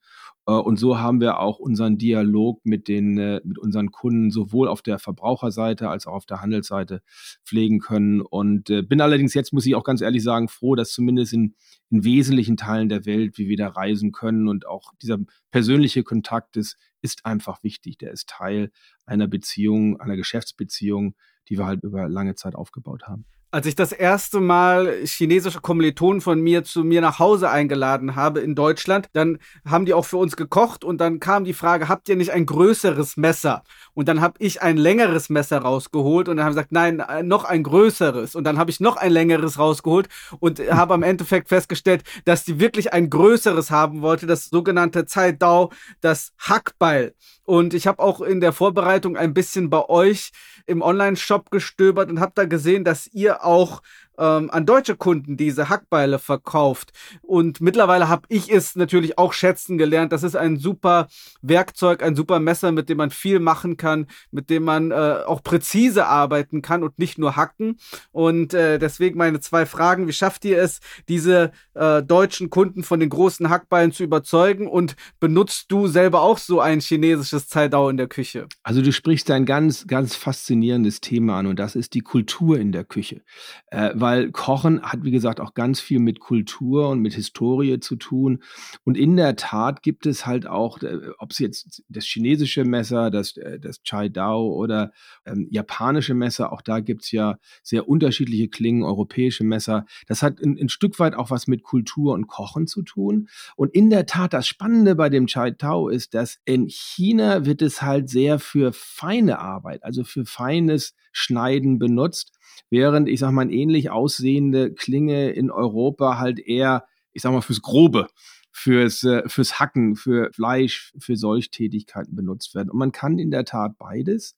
Äh, 0.50 0.53
und 0.53 0.77
so 0.77 1.00
haben 1.00 1.22
wir 1.22 1.39
auch 1.39 1.60
unseren 1.60 1.98
Dialog 1.98 2.62
mit 2.65 2.88
den, 2.88 3.18
äh, 3.18 3.41
mit 3.44 3.60
unseren 3.60 3.91
Kunden 3.91 4.32
sowohl 4.32 4.68
auf 4.68 4.82
der 4.82 5.00
Verbraucherseite 5.00 5.89
als 5.89 6.08
auch 6.08 6.13
auf 6.13 6.25
der 6.25 6.41
Handelsseite 6.41 7.01
pflegen 7.46 7.79
können. 7.79 8.22
Und 8.22 8.70
äh, 8.70 8.82
bin 8.82 9.01
allerdings 9.01 9.34
jetzt, 9.36 9.53
muss 9.53 9.65
ich 9.65 9.75
auch 9.75 9.84
ganz 9.84 10.01
ehrlich 10.01 10.24
sagen, 10.24 10.48
froh, 10.48 10.75
dass 10.75 10.91
zumindest 10.91 11.34
in, 11.34 11.56
in 11.91 12.03
wesentlichen 12.03 12.58
Teilen 12.58 12.89
der 12.89 13.06
Welt 13.06 13.38
wir 13.38 13.48
wieder 13.48 13.68
reisen 13.68 14.12
können 14.12 14.48
und 14.48 14.65
auch 14.68 14.94
dieser 15.01 15.20
persönliche 15.51 16.03
Kontakt 16.03 16.58
ist, 16.58 16.77
ist 17.01 17.25
einfach 17.25 17.63
wichtig. 17.63 17.98
Der 18.00 18.12
ist 18.12 18.29
Teil 18.29 18.72
einer 19.06 19.27
Beziehung, 19.27 20.00
einer 20.00 20.15
Geschäftsbeziehung, 20.15 21.15
die 21.48 21.58
wir 21.58 21.65
halt 21.65 21.84
über 21.84 22.10
lange 22.10 22.36
Zeit 22.36 22.56
aufgebaut 22.56 23.03
haben 23.08 23.25
als 23.51 23.65
ich 23.65 23.75
das 23.75 23.91
erste 23.91 24.39
Mal 24.39 25.03
chinesische 25.06 25.60
Kommilitonen 25.60 26.22
von 26.22 26.39
mir 26.39 26.63
zu 26.63 26.84
mir 26.84 27.01
nach 27.01 27.18
Hause 27.18 27.50
eingeladen 27.50 28.15
habe 28.15 28.41
in 28.41 28.53
Deutschland, 28.53 29.08
dann 29.13 29.39
haben 29.65 29.86
die 29.86 29.94
auch 29.94 30.06
für 30.06 30.18
uns 30.18 30.36
gekocht 30.36 30.84
und 30.84 31.00
dann 31.00 31.20
kam 31.20 31.46
die 31.46 31.53
Frage, 31.53 31.88
habt 31.88 32.10
ihr 32.10 32.15
nicht 32.15 32.32
ein 32.32 32.46
größeres 32.46 33.18
Messer? 33.18 33.63
Und 33.94 34.08
dann 34.08 34.22
habe 34.22 34.36
ich 34.39 34.62
ein 34.62 34.77
längeres 34.77 35.29
Messer 35.29 35.60
rausgeholt 35.60 36.29
und 36.29 36.38
dann 36.38 36.46
haben 36.46 36.53
sie 36.53 36.58
gesagt, 36.58 36.72
nein, 36.72 37.00
äh, 37.00 37.24
noch 37.24 37.44
ein 37.44 37.63
größeres. 37.63 38.36
Und 38.36 38.44
dann 38.44 38.60
habe 38.60 38.70
ich 38.70 38.79
noch 38.79 38.98
ein 38.98 39.12
längeres 39.12 39.58
rausgeholt 39.58 40.10
und 40.39 40.60
habe 40.60 40.94
am 40.94 41.03
Endeffekt 41.03 41.50
festgestellt, 41.50 42.03
dass 42.25 42.44
die 42.44 42.60
wirklich 42.60 42.94
ein 42.94 43.10
größeres 43.10 43.72
haben 43.72 44.01
wollte, 44.01 44.27
das 44.27 44.46
sogenannte 44.46 45.06
Zaidao, 45.06 45.72
das 46.01 46.34
Hackbeil. 46.38 47.15
Und 47.50 47.74
ich 47.74 47.88
habe 47.88 47.98
auch 47.98 48.22
in 48.22 48.41
der 48.41 48.53
Vorbereitung 48.53 49.18
ein 49.18 49.34
bisschen 49.34 49.72
bei 49.72 49.89
euch 49.89 50.32
im 50.70 50.82
Online-Shop 50.82 51.52
gestöbert 51.52 52.10
und 52.10 52.20
habe 52.20 52.32
da 52.36 52.46
gesehen, 52.46 52.84
dass 52.84 53.08
ihr 53.08 53.44
auch 53.44 53.82
ähm, 54.20 54.50
an 54.52 54.66
deutsche 54.66 54.96
Kunden 54.96 55.38
diese 55.38 55.70
Hackbeile 55.70 56.20
verkauft. 56.20 56.92
Und 57.22 57.62
mittlerweile 57.62 58.10
habe 58.10 58.24
ich 58.30 58.52
es 58.52 58.76
natürlich 58.76 59.18
auch 59.18 59.34
schätzen 59.34 59.78
gelernt. 59.78 60.12
Das 60.12 60.24
ist 60.24 60.36
ein 60.36 60.58
super 60.58 61.08
Werkzeug, 61.42 62.04
ein 62.04 62.16
super 62.16 62.40
Messer, 62.40 62.72
mit 62.72 62.90
dem 62.90 62.98
man 62.98 63.10
viel 63.10 63.40
machen 63.40 63.78
kann, 63.78 64.08
mit 64.32 64.50
dem 64.50 64.64
man 64.64 64.92
äh, 64.92 65.24
auch 65.26 65.42
präzise 65.42 66.06
arbeiten 66.06 66.62
kann 66.62 66.84
und 66.84 67.00
nicht 67.00 67.18
nur 67.18 67.36
hacken. 67.36 67.78
Und 68.12 68.54
äh, 68.54 68.78
deswegen 68.78 69.18
meine 69.18 69.40
zwei 69.40 69.66
Fragen. 69.66 70.08
Wie 70.08 70.14
schafft 70.14 70.44
ihr 70.46 70.62
es, 70.62 70.80
diese 71.08 71.52
äh, 71.74 72.04
deutschen 72.04 72.50
Kunden 72.50 72.84
von 72.84 73.00
den 73.00 73.10
großen 73.10 73.50
Hackbeilen 73.50 73.92
zu 73.92 74.04
überzeugen? 74.04 74.68
Und 74.68 74.96
benutzt 75.20 75.72
du 75.72 75.88
selber 75.88 76.22
auch 76.22 76.38
so 76.38 76.60
ein 76.60 76.82
chinesisches 76.82 77.48
Zaidao 77.48 77.90
in 77.90 77.98
der 77.98 78.08
Küche? 78.08 78.48
Also 78.64 78.82
du 78.82 78.92
sprichst 78.92 79.32
ein 79.32 79.46
ganz, 79.46 79.88
ganz 79.88 80.16
faszinierendes 80.16 81.00
Thema 81.02 81.40
an 81.40 81.48
und 81.48 81.58
das 81.58 81.76
ist 81.76 81.94
die 81.94 82.02
Kultur 82.02 82.60
in 82.60 82.72
der 82.72 82.84
Küche. 82.84 83.22
Äh, 83.68 83.92
weil 84.10 84.32
Kochen 84.32 84.82
hat, 84.82 85.04
wie 85.04 85.12
gesagt, 85.12 85.39
auch 85.39 85.54
ganz 85.54 85.80
viel 85.80 86.00
mit 86.00 86.20
Kultur 86.20 86.89
und 86.89 87.00
mit 87.00 87.13
Historie 87.13 87.80
zu 87.80 87.96
tun. 87.96 88.42
Und 88.84 88.98
in 88.98 89.16
der 89.18 89.36
Tat 89.36 89.84
gibt 89.84 90.08
es 90.08 90.25
halt 90.25 90.48
auch, 90.48 90.82
äh, 90.82 90.98
ob 91.20 91.30
es 91.30 91.38
jetzt 91.38 91.84
das 91.89 92.06
chinesische 92.06 92.66
Messer, 92.66 93.12
das, 93.12 93.38
äh, 93.38 93.60
das 93.60 93.84
Chai 93.84 94.10
Dao 94.10 94.51
oder 94.51 94.94
ähm, 95.28 95.48
japanische 95.51 96.16
Messer, 96.16 96.51
auch 96.51 96.63
da 96.63 96.80
gibt 96.80 97.04
es 97.04 97.12
ja 97.12 97.38
sehr 97.62 97.88
unterschiedliche 97.88 98.48
Klingen, 98.48 98.82
europäische 98.82 99.44
Messer. 99.44 99.86
Das 100.08 100.24
hat 100.24 100.42
ein, 100.42 100.58
ein 100.60 100.70
Stück 100.70 100.98
weit 100.98 101.13
auch 101.13 101.30
was 101.30 101.46
mit 101.46 101.62
Kultur 101.62 102.13
und 102.13 102.25
Kochen 102.25 102.66
zu 102.66 102.82
tun. 102.82 103.30
Und 103.56 103.75
in 103.75 103.92
der 103.92 104.08
Tat, 104.08 104.34
das 104.34 104.48
Spannende 104.48 104.96
bei 104.96 105.10
dem 105.10 105.28
Chai 105.28 105.51
Dao 105.51 105.88
ist, 105.88 106.16
dass 106.16 106.39
in 106.46 106.66
China 106.68 107.46
wird 107.46 107.62
es 107.62 107.84
halt 107.84 108.10
sehr 108.10 108.39
für 108.39 108.74
feine 108.74 109.38
Arbeit, 109.38 109.84
also 109.84 110.04
für 110.04 110.25
feines 110.25 110.96
Schneiden 111.12 111.78
benutzt, 111.78 112.32
während 112.70 113.10
ich 113.10 113.20
sag 113.20 113.32
mal 113.32 113.42
eine 113.42 113.54
ähnlich 113.54 113.89
aussehende 113.89 114.74
Klinge 114.74 115.32
in 115.32 115.51
Europa 115.51 116.20
halt 116.20 116.39
eher, 116.39 116.86
ich 117.13 117.22
sag 117.22 117.32
mal 117.32 117.42
fürs 117.42 117.62
Grobe 117.62 118.08
fürs, 118.51 119.04
äh, 119.04 119.28
fürs 119.28 119.60
Hacken, 119.60 119.96
für 119.96 120.32
Fleisch, 120.34 120.92
für 120.98 121.16
solche 121.16 121.50
Tätigkeiten 121.50 122.16
benutzt 122.16 122.56
werden. 122.56 122.70
Und 122.70 122.78
man 122.78 122.92
kann 122.92 123.20
in 123.20 123.32
der 123.32 123.46
Tat 123.46 123.78
beides. 123.78 124.38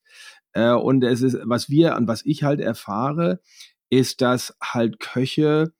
Äh, 0.52 0.72
und 0.72 1.02
es 1.04 1.22
ist, 1.22 1.38
was 1.44 1.68
wir 1.68 1.96
und 1.96 2.08
was 2.08 2.24
ich 2.24 2.42
halt 2.42 2.60
erfahre, 2.60 3.40
ist, 3.90 4.20
dass 4.20 4.56
halt 4.62 5.00
Köche 5.00 5.72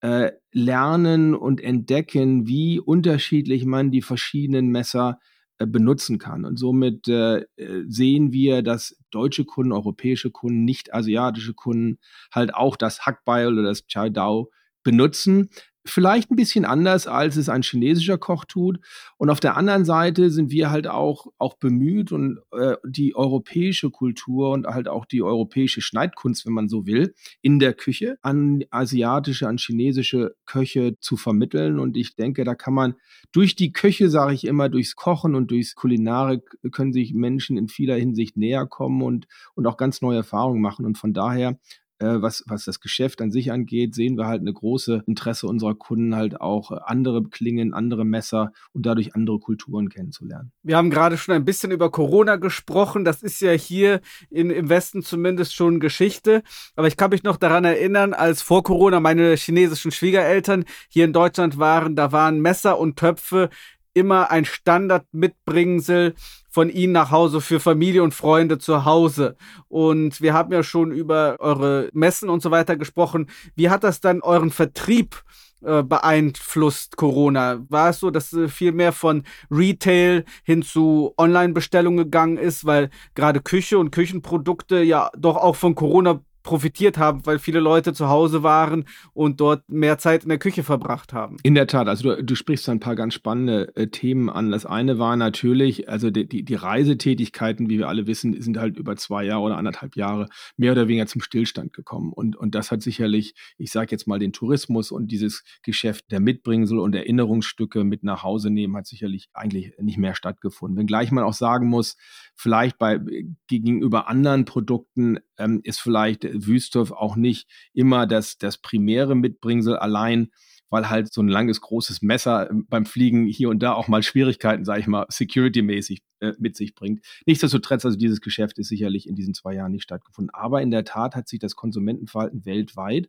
äh, 0.00 0.32
lernen 0.52 1.34
und 1.34 1.60
entdecken, 1.60 2.46
wie 2.46 2.80
unterschiedlich 2.80 3.64
man 3.66 3.90
die 3.90 4.02
verschiedenen 4.02 4.68
Messer 4.68 5.18
benutzen 5.66 6.18
kann. 6.18 6.44
Und 6.44 6.58
somit 6.58 7.08
äh, 7.08 7.44
sehen 7.86 8.32
wir, 8.32 8.62
dass 8.62 8.96
deutsche 9.10 9.44
Kunden, 9.44 9.72
europäische 9.72 10.30
Kunden, 10.30 10.64
nicht 10.64 10.94
asiatische 10.94 11.54
Kunden 11.54 11.98
halt 12.32 12.54
auch 12.54 12.76
das 12.76 13.06
Hackbeil 13.06 13.52
oder 13.52 13.62
das 13.62 13.86
Chai 13.86 14.10
Dao 14.10 14.50
benutzen, 14.82 15.50
vielleicht 15.84 16.30
ein 16.30 16.36
bisschen 16.36 16.64
anders, 16.64 17.06
als 17.06 17.36
es 17.36 17.48
ein 17.48 17.62
chinesischer 17.62 18.18
Koch 18.18 18.44
tut. 18.44 18.80
Und 19.16 19.30
auf 19.30 19.40
der 19.40 19.56
anderen 19.56 19.84
Seite 19.84 20.30
sind 20.30 20.50
wir 20.50 20.70
halt 20.70 20.86
auch, 20.86 21.26
auch 21.38 21.54
bemüht 21.54 22.12
und 22.12 22.38
äh, 22.52 22.76
die 22.84 23.14
europäische 23.16 23.90
Kultur 23.90 24.50
und 24.50 24.66
halt 24.66 24.88
auch 24.88 25.06
die 25.06 25.22
europäische 25.22 25.80
Schneidkunst, 25.80 26.46
wenn 26.46 26.52
man 26.52 26.68
so 26.68 26.86
will, 26.86 27.14
in 27.40 27.58
der 27.58 27.72
Küche 27.72 28.18
an 28.22 28.64
asiatische, 28.70 29.48
an 29.48 29.58
chinesische 29.58 30.34
Köche 30.44 30.98
zu 31.00 31.16
vermitteln. 31.16 31.78
Und 31.78 31.96
ich 31.96 32.14
denke, 32.14 32.44
da 32.44 32.54
kann 32.54 32.74
man 32.74 32.94
durch 33.32 33.56
die 33.56 33.72
Köche, 33.72 34.10
sage 34.10 34.34
ich 34.34 34.46
immer, 34.46 34.68
durchs 34.68 34.96
Kochen 34.96 35.34
und 35.34 35.50
durchs 35.50 35.74
Kulinarik 35.74 36.42
können 36.72 36.92
sich 36.92 37.14
Menschen 37.14 37.56
in 37.56 37.68
vieler 37.68 37.96
Hinsicht 37.96 38.36
näher 38.36 38.66
kommen 38.66 39.02
und, 39.02 39.26
und 39.54 39.66
auch 39.66 39.76
ganz 39.76 40.02
neue 40.02 40.18
Erfahrungen 40.18 40.60
machen. 40.60 40.84
Und 40.84 40.98
von 40.98 41.12
daher 41.12 41.58
was, 42.00 42.42
was 42.46 42.64
das 42.64 42.80
Geschäft 42.80 43.20
an 43.20 43.30
sich 43.30 43.52
angeht, 43.52 43.94
sehen 43.94 44.16
wir 44.16 44.26
halt 44.26 44.40
eine 44.40 44.52
große 44.52 45.02
Interesse 45.06 45.46
unserer 45.46 45.74
Kunden 45.74 46.16
halt 46.16 46.40
auch 46.40 46.72
äh, 46.72 46.76
andere 46.84 47.22
Klingen, 47.24 47.74
andere 47.74 48.04
Messer 48.04 48.52
und 48.72 48.86
dadurch 48.86 49.14
andere 49.14 49.38
Kulturen 49.38 49.88
kennenzulernen. 49.88 50.52
Wir 50.62 50.76
haben 50.76 50.90
gerade 50.90 51.16
schon 51.16 51.34
ein 51.34 51.44
bisschen 51.44 51.70
über 51.70 51.90
Corona 51.90 52.36
gesprochen. 52.36 53.04
Das 53.04 53.22
ist 53.22 53.40
ja 53.40 53.52
hier 53.52 54.00
in, 54.30 54.50
im 54.50 54.68
Westen 54.68 55.02
zumindest 55.02 55.54
schon 55.54 55.80
Geschichte. 55.80 56.42
Aber 56.76 56.88
ich 56.88 56.96
kann 56.96 57.10
mich 57.10 57.22
noch 57.22 57.36
daran 57.36 57.64
erinnern, 57.64 58.14
als 58.14 58.42
vor 58.42 58.62
Corona 58.62 59.00
meine 59.00 59.34
chinesischen 59.36 59.90
Schwiegereltern 59.90 60.64
hier 60.88 61.04
in 61.04 61.12
Deutschland 61.12 61.58
waren, 61.58 61.96
da 61.96 62.12
waren 62.12 62.40
Messer 62.40 62.78
und 62.78 62.96
Töpfe 62.96 63.50
immer 63.94 64.30
ein 64.30 64.44
Standardmitbringsel 64.44 66.14
von 66.48 66.68
Ihnen 66.68 66.92
nach 66.92 67.10
Hause 67.10 67.40
für 67.40 67.60
Familie 67.60 68.02
und 68.02 68.14
Freunde 68.14 68.58
zu 68.58 68.84
Hause. 68.84 69.36
Und 69.68 70.20
wir 70.20 70.34
haben 70.34 70.52
ja 70.52 70.62
schon 70.62 70.92
über 70.92 71.36
eure 71.38 71.88
Messen 71.92 72.28
und 72.28 72.42
so 72.42 72.50
weiter 72.50 72.76
gesprochen. 72.76 73.30
Wie 73.54 73.70
hat 73.70 73.84
das 73.84 74.00
dann 74.00 74.20
euren 74.20 74.50
Vertrieb 74.50 75.22
äh, 75.62 75.82
beeinflusst 75.82 76.96
Corona? 76.96 77.60
War 77.68 77.90
es 77.90 78.00
so, 78.00 78.10
dass 78.10 78.32
äh, 78.32 78.48
viel 78.48 78.72
mehr 78.72 78.92
von 78.92 79.22
Retail 79.50 80.24
hin 80.42 80.62
zu 80.62 81.14
Online-Bestellungen 81.16 82.04
gegangen 82.04 82.36
ist, 82.36 82.64
weil 82.64 82.90
gerade 83.14 83.40
Küche 83.40 83.78
und 83.78 83.92
Küchenprodukte 83.92 84.82
ja 84.82 85.10
doch 85.16 85.36
auch 85.36 85.56
von 85.56 85.74
Corona 85.76 86.20
profitiert 86.42 86.98
haben, 86.98 87.24
weil 87.26 87.38
viele 87.38 87.60
Leute 87.60 87.92
zu 87.92 88.08
Hause 88.08 88.42
waren 88.42 88.84
und 89.12 89.40
dort 89.40 89.68
mehr 89.68 89.98
Zeit 89.98 90.22
in 90.22 90.28
der 90.28 90.38
Küche 90.38 90.62
verbracht 90.62 91.12
haben. 91.12 91.36
In 91.42 91.54
der 91.54 91.66
Tat, 91.66 91.88
also 91.88 92.14
du, 92.14 92.24
du 92.24 92.34
sprichst 92.34 92.68
ein 92.68 92.80
paar 92.80 92.96
ganz 92.96 93.14
spannende 93.14 93.74
äh, 93.76 93.88
Themen 93.88 94.30
an. 94.30 94.50
Das 94.50 94.66
eine 94.66 94.98
war 94.98 95.16
natürlich, 95.16 95.88
also 95.88 96.10
die, 96.10 96.28
die, 96.28 96.44
die, 96.44 96.54
Reisetätigkeiten, 96.54 97.68
wie 97.68 97.78
wir 97.78 97.88
alle 97.88 98.06
wissen, 98.06 98.40
sind 98.40 98.58
halt 98.58 98.76
über 98.76 98.96
zwei 98.96 99.24
Jahre 99.24 99.42
oder 99.42 99.56
anderthalb 99.56 99.96
Jahre 99.96 100.28
mehr 100.56 100.72
oder 100.72 100.88
weniger 100.88 101.06
zum 101.06 101.20
Stillstand 101.20 101.72
gekommen. 101.72 102.12
Und, 102.12 102.36
und 102.36 102.54
das 102.54 102.70
hat 102.70 102.82
sicherlich, 102.82 103.34
ich 103.58 103.70
sage 103.70 103.88
jetzt 103.90 104.06
mal, 104.06 104.18
den 104.18 104.32
Tourismus 104.32 104.90
und 104.90 105.08
dieses 105.08 105.44
Geschäft 105.62 106.10
der 106.10 106.20
Mitbringsel 106.20 106.78
und 106.78 106.94
Erinnerungsstücke 106.94 107.84
mit 107.84 108.02
nach 108.02 108.22
Hause 108.22 108.50
nehmen, 108.50 108.76
hat 108.76 108.86
sicherlich 108.86 109.28
eigentlich 109.32 109.72
nicht 109.80 109.98
mehr 109.98 110.14
stattgefunden. 110.14 110.78
Wenngleich 110.78 111.10
man 111.10 111.24
auch 111.24 111.34
sagen 111.34 111.68
muss, 111.68 111.96
vielleicht 112.40 112.78
bei 112.78 112.98
gegenüber 113.46 114.08
anderen 114.08 114.44
Produkten 114.44 115.18
ähm, 115.38 115.60
ist 115.62 115.80
vielleicht 115.80 116.24
Wüsthof 116.24 116.90
auch 116.90 117.16
nicht 117.16 117.48
immer 117.72 118.06
das, 118.06 118.38
das 118.38 118.58
primäre 118.58 119.14
Mitbringsel 119.14 119.76
allein 119.76 120.30
weil 120.70 120.88
halt 120.88 121.12
so 121.12 121.20
ein 121.20 121.28
langes, 121.28 121.60
großes 121.60 122.00
Messer 122.00 122.48
ähm, 122.50 122.66
beim 122.68 122.86
Fliegen 122.86 123.26
hier 123.26 123.50
und 123.50 123.60
da 123.60 123.72
auch 123.74 123.88
mal 123.88 124.02
Schwierigkeiten, 124.02 124.64
sage 124.64 124.80
ich 124.80 124.86
mal, 124.86 125.04
security-mäßig 125.08 126.02
äh, 126.20 126.32
mit 126.38 126.56
sich 126.56 126.74
bringt. 126.74 127.04
Nichtsdestotrotz, 127.26 127.84
also 127.84 127.96
dieses 127.96 128.20
Geschäft 128.20 128.58
ist 128.58 128.68
sicherlich 128.68 129.08
in 129.08 129.14
diesen 129.14 129.34
zwei 129.34 129.54
Jahren 129.54 129.72
nicht 129.72 129.82
stattgefunden. 129.82 130.32
Aber 130.34 130.62
in 130.62 130.70
der 130.70 130.84
Tat 130.84 131.16
hat 131.16 131.28
sich 131.28 131.38
das 131.38 131.56
Konsumentenverhalten 131.56 132.44
weltweit 132.44 133.08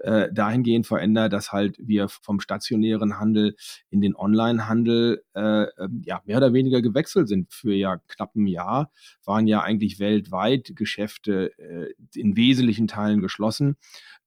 äh, 0.00 0.32
dahingehend 0.32 0.86
verändert, 0.86 1.32
dass 1.32 1.52
halt 1.52 1.76
wir 1.78 2.08
vom 2.08 2.40
stationären 2.40 3.18
Handel 3.18 3.56
in 3.90 4.00
den 4.00 4.16
Online-Handel 4.16 5.22
äh, 5.34 5.64
ähm, 5.78 6.02
ja 6.04 6.22
mehr 6.24 6.38
oder 6.38 6.52
weniger 6.52 6.82
gewechselt 6.82 7.28
sind. 7.28 7.52
Für 7.52 7.72
ja 7.72 7.98
knapp 8.08 8.34
ein 8.34 8.46
Jahr 8.46 8.90
waren 9.24 9.46
ja 9.46 9.60
eigentlich 9.62 10.00
weltweit 10.00 10.72
Geschäfte 10.74 11.56
äh, 11.58 11.92
in 12.14 12.36
wesentlichen 12.36 12.88
Teilen 12.88 13.20
geschlossen. 13.20 13.76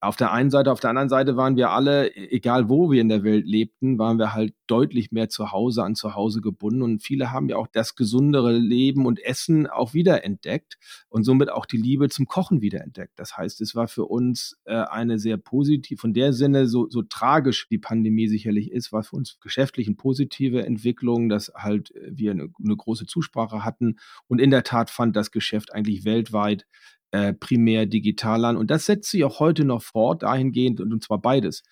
Auf 0.01 0.17
der 0.17 0.31
einen 0.31 0.51
Seite, 0.51 0.71
auf 0.71 0.79
der 0.79 0.91
anderen 0.91 1.09
Seite 1.09 1.35
waren 1.35 1.55
wir 1.55 1.71
alle, 1.71 2.15
egal 2.15 2.69
wo 2.69 2.91
wir 2.91 3.01
in 3.01 3.09
der 3.09 3.23
Welt 3.23 3.47
lebten, 3.47 3.97
waren 3.97 4.19
wir 4.19 4.33
halt 4.33 4.53
deutlich 4.67 5.11
mehr 5.11 5.29
zu 5.29 5.51
Hause 5.51 5.83
an 5.83 5.95
zu 5.95 6.15
Hause 6.15 6.41
gebunden 6.41 6.81
und 6.81 7.01
viele 7.01 7.31
haben 7.31 7.49
ja 7.49 7.55
auch 7.55 7.67
das 7.67 7.95
gesundere 8.25 8.53
Leben 8.53 9.05
und 9.05 9.23
Essen 9.23 9.67
auch 9.67 9.93
wiederentdeckt 9.93 10.77
und 11.09 11.23
somit 11.23 11.51
auch 11.51 11.65
die 11.65 11.77
Liebe 11.77 12.09
zum 12.09 12.25
Kochen 12.25 12.61
wiederentdeckt. 12.61 13.13
Das 13.17 13.37
heißt, 13.37 13.61
es 13.61 13.75
war 13.75 13.87
für 13.87 14.05
uns 14.05 14.57
äh, 14.65 14.73
eine 14.73 15.19
sehr 15.19 15.37
positiv, 15.37 16.01
von 16.01 16.13
der 16.13 16.33
Sinne 16.33 16.67
so, 16.67 16.89
so 16.89 17.03
tragisch 17.03 17.67
die 17.69 17.77
Pandemie 17.77 18.27
sicherlich 18.27 18.71
ist, 18.71 18.91
war 18.91 19.03
für 19.03 19.15
uns 19.15 19.39
geschäftlich 19.39 19.87
eine 19.87 19.95
positive 19.95 20.65
Entwicklung, 20.65 21.29
dass 21.29 21.51
halt 21.55 21.93
wir 22.09 22.31
eine, 22.31 22.49
eine 22.63 22.75
große 22.75 23.05
Zusprache 23.05 23.63
hatten 23.63 23.97
und 24.27 24.41
in 24.41 24.49
der 24.49 24.63
Tat 24.63 24.89
fand 24.89 25.15
das 25.15 25.31
Geschäft 25.31 25.73
eigentlich 25.73 26.03
weltweit 26.03 26.65
äh, 27.11 27.33
primär 27.33 27.85
digital 27.85 28.43
an. 28.45 28.57
Und 28.57 28.71
das 28.71 28.87
setzt 28.87 29.11
sich 29.11 29.23
auch 29.23 29.39
heute 29.39 29.63
noch 29.65 29.83
fort, 29.83 30.23
dahingehend, 30.23 30.81
und, 30.81 30.91
und 30.91 31.03
zwar 31.03 31.21
beides, 31.21 31.63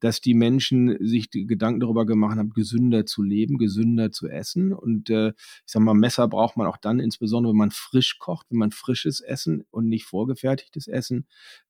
dass 0.00 0.20
die 0.20 0.34
Menschen 0.34 0.96
sich 1.06 1.30
die 1.30 1.46
Gedanken 1.46 1.80
darüber 1.80 2.06
gemacht 2.06 2.38
haben, 2.38 2.50
gesünder 2.50 3.06
zu 3.06 3.22
leben, 3.22 3.58
gesünder 3.58 4.10
zu 4.10 4.28
essen. 4.28 4.72
Und 4.72 5.10
äh, 5.10 5.28
ich 5.28 5.62
sag 5.66 5.82
mal, 5.82 5.94
Messer 5.94 6.26
braucht 6.28 6.56
man 6.56 6.66
auch 6.66 6.78
dann, 6.78 7.00
insbesondere 7.00 7.52
wenn 7.52 7.58
man 7.58 7.70
frisch 7.70 8.18
kocht, 8.18 8.46
wenn 8.50 8.58
man 8.58 8.70
frisches 8.70 9.20
Essen 9.20 9.64
und 9.70 9.88
nicht 9.88 10.04
vorgefertigtes 10.04 10.88
Essen 10.88 11.26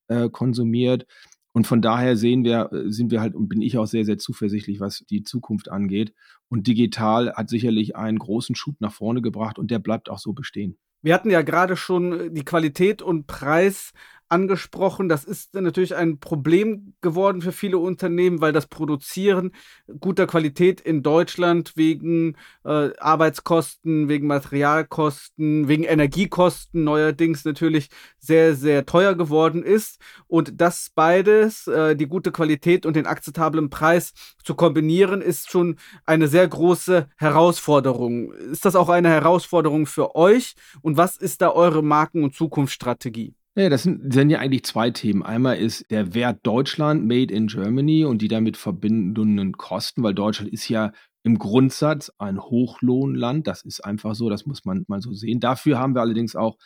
äh, 0.08 0.28
konsumiert. 0.30 1.06
Und 1.52 1.66
von 1.66 1.82
daher 1.82 2.16
sehen 2.16 2.44
wir, 2.44 2.72
äh, 2.72 2.92
sind 2.92 3.10
wir 3.10 3.20
halt 3.20 3.34
und 3.34 3.49
bin 3.49 3.60
ich 3.60 3.76
auch 3.76 3.87
sehr, 3.87 4.04
sehr 4.04 4.18
zuversichtlich, 4.18 4.80
was 4.80 5.04
die 5.10 5.22
Zukunft 5.22 5.70
angeht. 5.70 6.14
Und 6.49 6.66
digital 6.66 7.32
hat 7.34 7.50
sicherlich 7.50 7.96
einen 7.96 8.18
großen 8.18 8.54
Schub 8.54 8.76
nach 8.80 8.92
vorne 8.92 9.22
gebracht 9.22 9.58
und 9.58 9.70
der 9.70 9.80
bleibt 9.80 10.08
auch 10.08 10.18
so 10.18 10.32
bestehen. 10.32 10.78
Wir 11.02 11.14
hatten 11.14 11.30
ja 11.30 11.42
gerade 11.42 11.76
schon 11.76 12.34
die 12.34 12.44
Qualität 12.44 13.00
und 13.00 13.26
Preis 13.26 13.92
angesprochen. 14.30 15.08
Das 15.08 15.25
ist 15.25 15.54
natürlich 15.54 15.96
ein 15.96 16.18
Problem 16.18 16.94
geworden 17.00 17.42
für 17.42 17.52
viele 17.52 17.78
Unternehmen, 17.78 18.40
weil 18.40 18.52
das 18.52 18.66
Produzieren 18.66 19.52
guter 19.99 20.26
Qualität 20.26 20.80
in 20.80 21.02
Deutschland 21.02 21.72
wegen 21.76 22.37
äh, 22.64 22.90
Arbeitskosten, 22.99 24.08
wegen 24.08 24.26
Materialkosten, 24.26 25.68
wegen 25.68 25.84
Energiekosten 25.84 26.84
neuerdings 26.84 27.44
natürlich 27.44 27.88
sehr, 28.18 28.54
sehr 28.54 28.87
teuer 28.87 29.14
geworden 29.14 29.62
ist. 29.62 30.00
Und 30.28 30.60
das 30.60 30.90
beides, 30.94 31.66
äh, 31.66 31.96
die 31.96 32.06
gute 32.06 32.30
Qualität 32.30 32.87
und 32.87 32.94
den 32.94 33.06
akzeptablen 33.06 33.68
Preis 33.68 34.12
zu 34.44 34.54
kombinieren, 34.54 35.22
ist 35.22 35.50
schon 35.50 35.76
eine 36.06 36.28
sehr 36.28 36.46
große 36.46 37.08
Herausforderung. 37.16 38.32
Ist 38.32 38.64
das 38.64 38.76
auch 38.76 38.88
eine 38.88 39.08
Herausforderung 39.08 39.87
für 39.87 40.14
euch? 40.14 40.54
Und 40.82 40.96
was 40.96 41.16
ist 41.16 41.42
da 41.42 41.50
eure 41.50 41.82
Marken- 41.82 42.22
und 42.22 42.34
Zukunftsstrategie? 42.34 43.34
Ja, 43.60 43.68
das 43.68 43.82
sind, 43.82 44.10
sind 44.10 44.30
ja 44.30 44.38
eigentlich 44.38 44.64
zwei 44.64 44.90
Themen. 44.90 45.22
Einmal 45.22 45.58
ist 45.58 45.90
der 45.90 46.14
Wert 46.14 46.38
Deutschland, 46.44 47.06
Made 47.06 47.34
in 47.34 47.46
Germany 47.46 48.06
und 48.06 48.22
die 48.22 48.28
damit 48.28 48.56
verbindenden 48.56 49.52
Kosten, 49.52 50.02
weil 50.02 50.14
Deutschland 50.14 50.50
ist 50.50 50.70
ja 50.70 50.92
im 51.24 51.38
Grundsatz 51.38 52.10
ein 52.16 52.40
Hochlohnland. 52.40 53.46
Das 53.46 53.60
ist 53.62 53.84
einfach 53.84 54.14
so, 54.14 54.30
das 54.30 54.46
muss 54.46 54.64
man 54.64 54.84
mal 54.88 55.02
so 55.02 55.12
sehen. 55.12 55.40
Dafür 55.40 55.78
haben 55.78 55.94
wir 55.94 56.00
allerdings 56.00 56.36
auch 56.36 56.56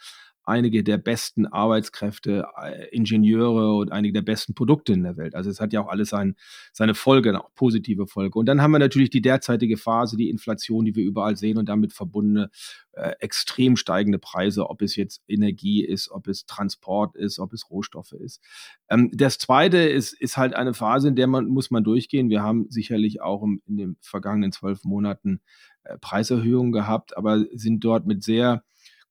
einige 0.44 0.84
der 0.84 0.98
besten 0.98 1.46
Arbeitskräfte, 1.46 2.46
äh, 2.60 2.88
Ingenieure 2.94 3.76
und 3.76 3.92
einige 3.92 4.14
der 4.14 4.22
besten 4.22 4.54
Produkte 4.54 4.92
in 4.92 5.02
der 5.02 5.16
Welt. 5.16 5.34
Also 5.34 5.50
es 5.50 5.60
hat 5.60 5.72
ja 5.72 5.82
auch 5.82 5.88
alles 5.88 6.10
sein, 6.10 6.36
seine 6.72 6.94
Folge, 6.94 7.38
auch 7.38 7.54
positive 7.54 8.06
Folge. 8.06 8.38
Und 8.38 8.46
dann 8.46 8.60
haben 8.60 8.72
wir 8.72 8.78
natürlich 8.78 9.10
die 9.10 9.22
derzeitige 9.22 9.76
Phase, 9.76 10.16
die 10.16 10.30
Inflation, 10.30 10.84
die 10.84 10.94
wir 10.94 11.04
überall 11.04 11.36
sehen 11.36 11.58
und 11.58 11.68
damit 11.68 11.92
verbundene 11.92 12.50
äh, 12.92 13.12
extrem 13.20 13.76
steigende 13.76 14.18
Preise, 14.18 14.68
ob 14.70 14.82
es 14.82 14.96
jetzt 14.96 15.22
Energie 15.28 15.84
ist, 15.84 16.10
ob 16.10 16.28
es 16.28 16.46
Transport 16.46 17.16
ist, 17.16 17.38
ob 17.38 17.52
es 17.52 17.70
Rohstoffe 17.70 18.12
ist. 18.12 18.40
Ähm, 18.88 19.10
das 19.12 19.38
Zweite 19.38 19.78
ist, 19.78 20.12
ist 20.12 20.36
halt 20.36 20.54
eine 20.54 20.74
Phase, 20.74 21.08
in 21.08 21.16
der 21.16 21.26
man 21.26 21.46
muss 21.46 21.70
man 21.70 21.84
durchgehen. 21.84 22.30
Wir 22.30 22.42
haben 22.42 22.66
sicherlich 22.68 23.20
auch 23.20 23.42
im, 23.42 23.62
in 23.66 23.76
den 23.76 23.96
vergangenen 24.00 24.52
zwölf 24.52 24.84
Monaten 24.84 25.40
äh, 25.84 25.98
Preiserhöhungen 25.98 26.72
gehabt, 26.72 27.16
aber 27.16 27.44
sind 27.52 27.82
dort 27.84 28.06
mit 28.06 28.22
sehr 28.22 28.62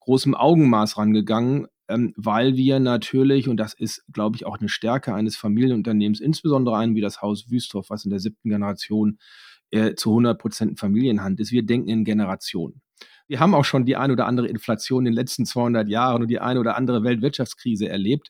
großem 0.03 0.35
Augenmaß 0.35 0.97
rangegangen, 0.97 1.67
ähm, 1.87 2.13
weil 2.15 2.55
wir 2.55 2.79
natürlich, 2.79 3.47
und 3.47 3.57
das 3.57 3.73
ist, 3.73 4.05
glaube 4.11 4.35
ich, 4.35 4.45
auch 4.45 4.57
eine 4.59 4.69
Stärke 4.69 5.13
eines 5.13 5.35
Familienunternehmens, 5.35 6.19
insbesondere 6.19 6.77
einen 6.77 6.95
wie 6.95 7.01
das 7.01 7.21
Haus 7.21 7.49
Wüstorf, 7.49 7.89
was 7.89 8.05
in 8.05 8.09
der 8.09 8.19
siebten 8.19 8.49
Generation 8.49 9.19
äh, 9.71 9.95
zu 9.95 10.11
100 10.11 10.39
Prozent 10.39 10.79
Familienhand 10.79 11.39
ist, 11.39 11.51
wir 11.51 11.65
denken 11.65 11.89
in 11.89 12.05
Generationen. 12.05 12.81
Wir 13.27 13.39
haben 13.39 13.55
auch 13.55 13.65
schon 13.65 13.85
die 13.85 13.95
ein 13.95 14.11
oder 14.11 14.27
andere 14.27 14.47
Inflation 14.47 15.05
in 15.05 15.11
den 15.11 15.15
letzten 15.15 15.45
200 15.45 15.87
Jahren 15.87 16.21
und 16.21 16.27
die 16.27 16.39
eine 16.39 16.59
oder 16.59 16.75
andere 16.75 17.03
Weltwirtschaftskrise 17.03 17.87
erlebt 17.87 18.29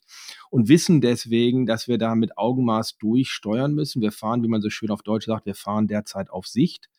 und 0.49 0.69
wissen 0.69 1.01
deswegen, 1.01 1.65
dass 1.65 1.87
wir 1.87 1.97
da 1.97 2.15
mit 2.15 2.37
Augenmaß 2.37 2.97
durchsteuern 2.99 3.73
müssen. 3.73 4.01
Wir 4.01 4.11
fahren, 4.11 4.43
wie 4.43 4.47
man 4.47 4.61
so 4.61 4.69
schön 4.69 4.91
auf 4.91 5.01
Deutsch 5.01 5.25
sagt, 5.25 5.45
wir 5.45 5.55
fahren 5.55 5.87
derzeit 5.87 6.29
auf 6.29 6.45
Sicht 6.47 6.89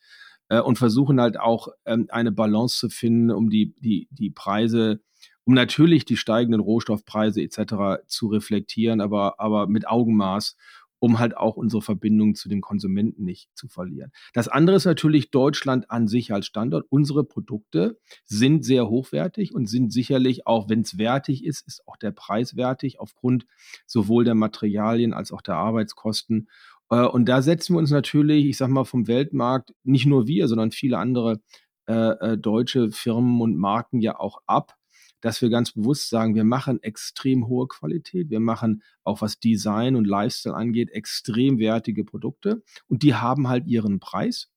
äh, 0.49 0.59
und 0.59 0.77
versuchen 0.77 1.19
halt 1.19 1.39
auch 1.39 1.69
ähm, 1.85 2.07
eine 2.09 2.31
Balance 2.31 2.77
zu 2.77 2.89
finden, 2.89 3.31
um 3.31 3.49
die, 3.49 3.73
die, 3.79 4.07
die 4.11 4.29
Preise, 4.29 5.01
um 5.43 5.53
natürlich 5.53 6.05
die 6.05 6.17
steigenden 6.17 6.61
Rohstoffpreise 6.61 7.41
etc. 7.41 8.03
zu 8.07 8.27
reflektieren, 8.27 9.01
aber, 9.01 9.39
aber 9.39 9.67
mit 9.67 9.87
Augenmaß 9.87 10.55
um 10.99 11.19
halt 11.19 11.37
auch 11.37 11.55
unsere 11.55 11.81
Verbindung 11.81 12.33
zu 12.33 12.49
den 12.49 12.61
Konsumenten 12.61 13.25
nicht 13.25 13.49
zu 13.55 13.67
verlieren. 13.67 14.11
Das 14.33 14.47
andere 14.47 14.77
ist 14.77 14.85
natürlich 14.85 15.29
Deutschland 15.29 15.91
an 15.91 16.07
sich 16.07 16.33
als 16.33 16.47
Standort. 16.47 16.85
Unsere 16.89 17.23
Produkte 17.23 17.99
sind 18.23 18.65
sehr 18.65 18.89
hochwertig 18.89 19.53
und 19.53 19.67
sind 19.67 19.91
sicherlich 19.93 20.47
auch, 20.47 20.69
wenn 20.69 20.81
es 20.81 20.97
wertig 20.97 21.45
ist, 21.45 21.67
ist 21.67 21.87
auch 21.87 21.97
der 21.97 22.11
Preis 22.11 22.55
wertig 22.55 22.99
aufgrund 22.99 23.45
sowohl 23.85 24.23
der 24.23 24.33
Materialien 24.33 25.13
als 25.13 25.31
auch 25.31 25.41
der 25.41 25.57
Arbeitskosten. 25.57 26.49
Äh, 26.89 27.05
und 27.05 27.25
da 27.25 27.41
setzen 27.41 27.75
wir 27.75 27.79
uns 27.79 27.91
natürlich, 27.91 28.45
ich 28.45 28.57
sag 28.57 28.69
mal, 28.69 28.85
vom 28.85 29.07
Weltmarkt, 29.07 29.73
nicht 29.83 30.05
nur 30.05 30.27
wir, 30.27 30.47
sondern 30.47 30.71
viele 30.71 30.97
andere 30.97 31.41
äh, 31.87 31.93
äh, 32.33 32.37
deutsche 32.37 32.91
Firmen 32.91 33.41
und 33.41 33.57
Marken 33.57 34.01
ja 34.01 34.19
auch 34.19 34.39
ab, 34.47 34.75
dass 35.21 35.41
wir 35.41 35.49
ganz 35.49 35.71
bewusst 35.71 36.09
sagen, 36.09 36.35
wir 36.35 36.43
machen 36.43 36.81
extrem 36.83 37.47
hohe 37.47 37.67
Qualität, 37.67 38.29
wir 38.29 38.39
machen 38.39 38.83
auch 39.03 39.21
was 39.21 39.39
Design 39.39 39.95
und 39.95 40.05
Lifestyle 40.05 40.55
angeht, 40.55 40.91
extrem 40.91 41.59
wertige 41.59 42.03
Produkte 42.03 42.63
und 42.87 43.03
die 43.03 43.15
haben 43.15 43.47
halt 43.47 43.67
ihren 43.67 43.99
Preis. 43.99 44.49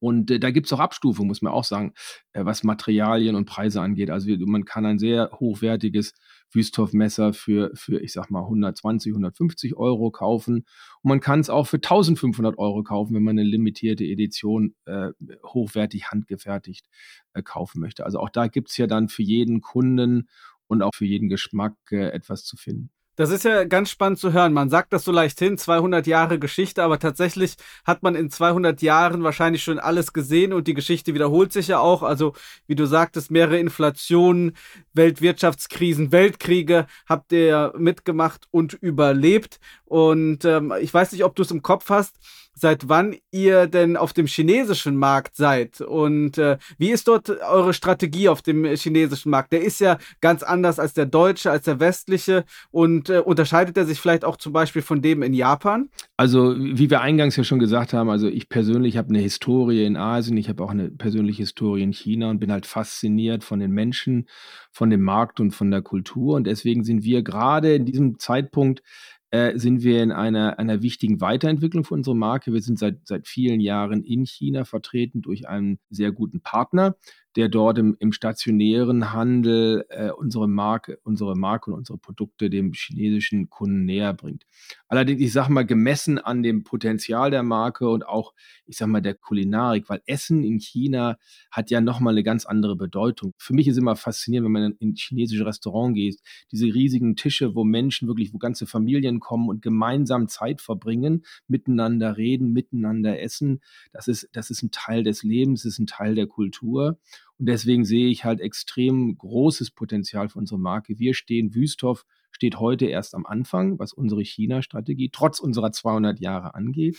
Und 0.00 0.30
äh, 0.30 0.40
da 0.40 0.50
gibt 0.50 0.66
es 0.66 0.72
auch 0.72 0.80
Abstufungen, 0.80 1.28
muss 1.28 1.42
man 1.42 1.52
auch 1.52 1.64
sagen, 1.64 1.92
äh, 2.32 2.44
was 2.44 2.64
Materialien 2.64 3.36
und 3.36 3.44
Preise 3.46 3.80
angeht. 3.80 4.10
Also 4.10 4.30
man 4.46 4.64
kann 4.64 4.86
ein 4.86 4.98
sehr 4.98 5.30
hochwertiges 5.38 6.14
Wüsthoff-Messer 6.52 7.32
für, 7.32 7.70
für, 7.74 8.00
ich 8.00 8.12
sag 8.12 8.30
mal, 8.30 8.42
120, 8.42 9.12
150 9.12 9.76
Euro 9.76 10.10
kaufen. 10.10 10.64
Und 11.02 11.08
man 11.08 11.20
kann 11.20 11.40
es 11.40 11.50
auch 11.50 11.66
für 11.66 11.76
1500 11.76 12.58
Euro 12.58 12.82
kaufen, 12.82 13.14
wenn 13.14 13.22
man 13.22 13.38
eine 13.38 13.48
limitierte 13.48 14.04
Edition 14.04 14.74
äh, 14.86 15.10
hochwertig 15.44 16.10
handgefertigt 16.10 16.88
äh, 17.32 17.42
kaufen 17.42 17.80
möchte. 17.80 18.04
Also 18.04 18.18
auch 18.18 18.30
da 18.30 18.48
gibt 18.48 18.70
es 18.70 18.76
ja 18.76 18.86
dann 18.86 19.08
für 19.08 19.22
jeden 19.22 19.60
Kunden 19.60 20.28
und 20.66 20.82
auch 20.82 20.94
für 20.94 21.06
jeden 21.06 21.28
Geschmack 21.28 21.74
äh, 21.90 22.10
etwas 22.10 22.44
zu 22.44 22.56
finden. 22.56 22.90
Das 23.20 23.28
ist 23.28 23.44
ja 23.44 23.64
ganz 23.64 23.90
spannend 23.90 24.18
zu 24.18 24.32
hören. 24.32 24.54
Man 24.54 24.70
sagt 24.70 24.94
das 24.94 25.04
so 25.04 25.12
leicht 25.12 25.38
hin, 25.38 25.58
200 25.58 26.06
Jahre 26.06 26.38
Geschichte, 26.38 26.82
aber 26.82 26.98
tatsächlich 26.98 27.56
hat 27.84 28.02
man 28.02 28.14
in 28.14 28.30
200 28.30 28.80
Jahren 28.80 29.22
wahrscheinlich 29.22 29.62
schon 29.62 29.78
alles 29.78 30.14
gesehen 30.14 30.54
und 30.54 30.66
die 30.66 30.72
Geschichte 30.72 31.12
wiederholt 31.12 31.52
sich 31.52 31.68
ja 31.68 31.80
auch. 31.80 32.02
Also, 32.02 32.32
wie 32.66 32.76
du 32.76 32.86
sagtest, 32.86 33.30
mehrere 33.30 33.58
Inflationen, 33.58 34.56
Weltwirtschaftskrisen, 34.94 36.12
Weltkriege 36.12 36.86
habt 37.06 37.30
ihr 37.32 37.74
mitgemacht 37.76 38.48
und 38.52 38.72
überlebt. 38.72 39.60
Und 39.90 40.44
ähm, 40.44 40.72
ich 40.80 40.94
weiß 40.94 41.10
nicht, 41.10 41.24
ob 41.24 41.34
du 41.34 41.42
es 41.42 41.50
im 41.50 41.62
Kopf 41.62 41.90
hast 41.90 42.14
seit 42.54 42.88
wann 42.88 43.16
ihr 43.30 43.66
denn 43.66 43.96
auf 43.96 44.12
dem 44.12 44.26
chinesischen 44.26 44.96
Markt 44.96 45.36
seid 45.36 45.80
und 45.80 46.36
äh, 46.36 46.58
wie 46.78 46.90
ist 46.90 47.08
dort 47.08 47.30
eure 47.30 47.72
Strategie 47.72 48.28
auf 48.28 48.42
dem 48.42 48.64
chinesischen 48.74 49.30
Markt? 49.30 49.52
Der 49.52 49.62
ist 49.62 49.80
ja 49.80 49.98
ganz 50.20 50.42
anders 50.42 50.78
als 50.78 50.92
der 50.92 51.06
deutsche, 51.06 51.50
als 51.50 51.64
der 51.64 51.80
westliche 51.80 52.44
und 52.70 53.08
äh, 53.08 53.18
unterscheidet 53.18 53.76
er 53.76 53.86
sich 53.86 53.98
vielleicht 54.00 54.24
auch 54.24 54.36
zum 54.36 54.52
Beispiel 54.52 54.82
von 54.82 55.00
dem 55.00 55.22
in 55.22 55.32
Japan? 55.32 55.88
Also 56.16 56.54
wie 56.58 56.90
wir 56.90 57.00
eingangs 57.00 57.36
ja 57.36 57.44
schon 57.44 57.60
gesagt 57.60 57.92
haben, 57.92 58.10
also 58.10 58.28
ich 58.28 58.48
persönlich 58.48 58.96
habe 58.96 59.08
eine 59.08 59.20
Historie 59.20 59.84
in 59.84 59.96
Asien, 59.96 60.36
ich 60.36 60.48
habe 60.48 60.62
auch 60.62 60.70
eine 60.70 60.90
persönliche 60.90 61.42
Historie 61.42 61.82
in 61.82 61.92
China 61.92 62.30
und 62.30 62.40
bin 62.40 62.52
halt 62.52 62.66
fasziniert 62.66 63.44
von 63.44 63.60
den 63.60 63.70
Menschen, 63.70 64.28
von 64.70 64.90
dem 64.90 65.02
Markt 65.02 65.40
und 65.40 65.52
von 65.52 65.70
der 65.70 65.82
Kultur 65.82 66.36
und 66.36 66.46
deswegen 66.46 66.84
sind 66.84 67.04
wir 67.04 67.22
gerade 67.22 67.74
in 67.74 67.86
diesem 67.86 68.18
Zeitpunkt 68.18 68.82
äh, 69.30 69.58
sind 69.58 69.82
wir 69.82 70.02
in 70.02 70.12
einer, 70.12 70.58
einer 70.58 70.82
wichtigen 70.82 71.20
Weiterentwicklung 71.20 71.84
für 71.84 71.94
unsere 71.94 72.16
Marke. 72.16 72.52
Wir 72.52 72.62
sind 72.62 72.78
seit, 72.78 73.06
seit 73.06 73.28
vielen 73.28 73.60
Jahren 73.60 74.02
in 74.02 74.26
China 74.26 74.64
vertreten 74.64 75.22
durch 75.22 75.48
einen 75.48 75.78
sehr 75.88 76.12
guten 76.12 76.40
Partner, 76.40 76.96
der 77.36 77.48
dort 77.48 77.78
im, 77.78 77.96
im 78.00 78.12
stationären 78.12 79.12
Handel 79.12 79.84
äh, 79.88 80.10
unsere 80.10 80.48
Marke, 80.48 80.98
unsere 81.04 81.36
Marke 81.36 81.70
und 81.70 81.78
unsere 81.78 81.98
Produkte 81.98 82.50
dem 82.50 82.72
chinesischen 82.72 83.48
Kunden 83.48 83.84
näher 83.84 84.12
bringt. 84.14 84.46
Allerdings, 84.88 85.20
ich 85.20 85.32
sage 85.32 85.52
mal, 85.52 85.64
gemessen 85.64 86.18
an 86.18 86.42
dem 86.42 86.64
Potenzial 86.64 87.30
der 87.30 87.42
Marke 87.42 87.88
und 87.88 88.06
auch, 88.06 88.34
ich 88.66 88.76
sage 88.76 88.90
mal, 88.90 89.00
der 89.00 89.14
Kulinarik, 89.14 89.88
weil 89.88 90.02
Essen 90.06 90.42
in 90.42 90.58
China 90.58 91.18
hat 91.50 91.70
ja 91.70 91.80
nochmal 91.80 92.14
eine 92.14 92.24
ganz 92.24 92.46
andere 92.46 92.74
Bedeutung. 92.74 93.32
Für 93.38 93.54
mich 93.54 93.68
ist 93.68 93.76
immer 93.76 93.94
faszinierend, 93.94 94.46
wenn 94.46 94.52
man 94.52 94.76
in 94.80 94.90
ein 94.90 94.94
chinesisches 94.96 95.46
Restaurant 95.46 95.94
geht, 95.94 96.18
diese 96.50 96.66
riesigen 96.66 97.14
Tische, 97.14 97.54
wo 97.54 97.62
Menschen 97.62 98.08
wirklich, 98.08 98.34
wo 98.34 98.38
ganze 98.38 98.66
Familien 98.66 99.20
kommen 99.20 99.48
und 99.48 99.62
gemeinsam 99.62 100.26
Zeit 100.28 100.60
verbringen, 100.60 101.24
miteinander 101.46 102.16
reden, 102.16 102.52
miteinander 102.52 103.20
essen. 103.20 103.60
Das 103.92 104.08
ist, 104.08 104.28
das 104.32 104.50
ist 104.50 104.62
ein 104.62 104.72
Teil 104.72 105.04
des 105.04 105.22
Lebens, 105.22 105.62
das 105.62 105.74
ist 105.74 105.78
ein 105.78 105.86
Teil 105.86 106.16
der 106.16 106.26
Kultur. 106.26 106.98
Und 107.40 107.46
deswegen 107.46 107.86
sehe 107.86 108.08
ich 108.08 108.26
halt 108.26 108.38
extrem 108.40 109.16
großes 109.16 109.70
Potenzial 109.70 110.28
für 110.28 110.38
unsere 110.38 110.60
Marke. 110.60 110.98
Wir 110.98 111.14
stehen, 111.14 111.54
Wüsthoff 111.54 112.04
steht 112.32 112.60
heute 112.60 112.84
erst 112.84 113.14
am 113.14 113.24
Anfang, 113.24 113.78
was 113.78 113.94
unsere 113.94 114.22
China-Strategie 114.22 115.08
trotz 115.10 115.40
unserer 115.40 115.72
200 115.72 116.20
Jahre 116.20 116.54
angeht. 116.54 116.98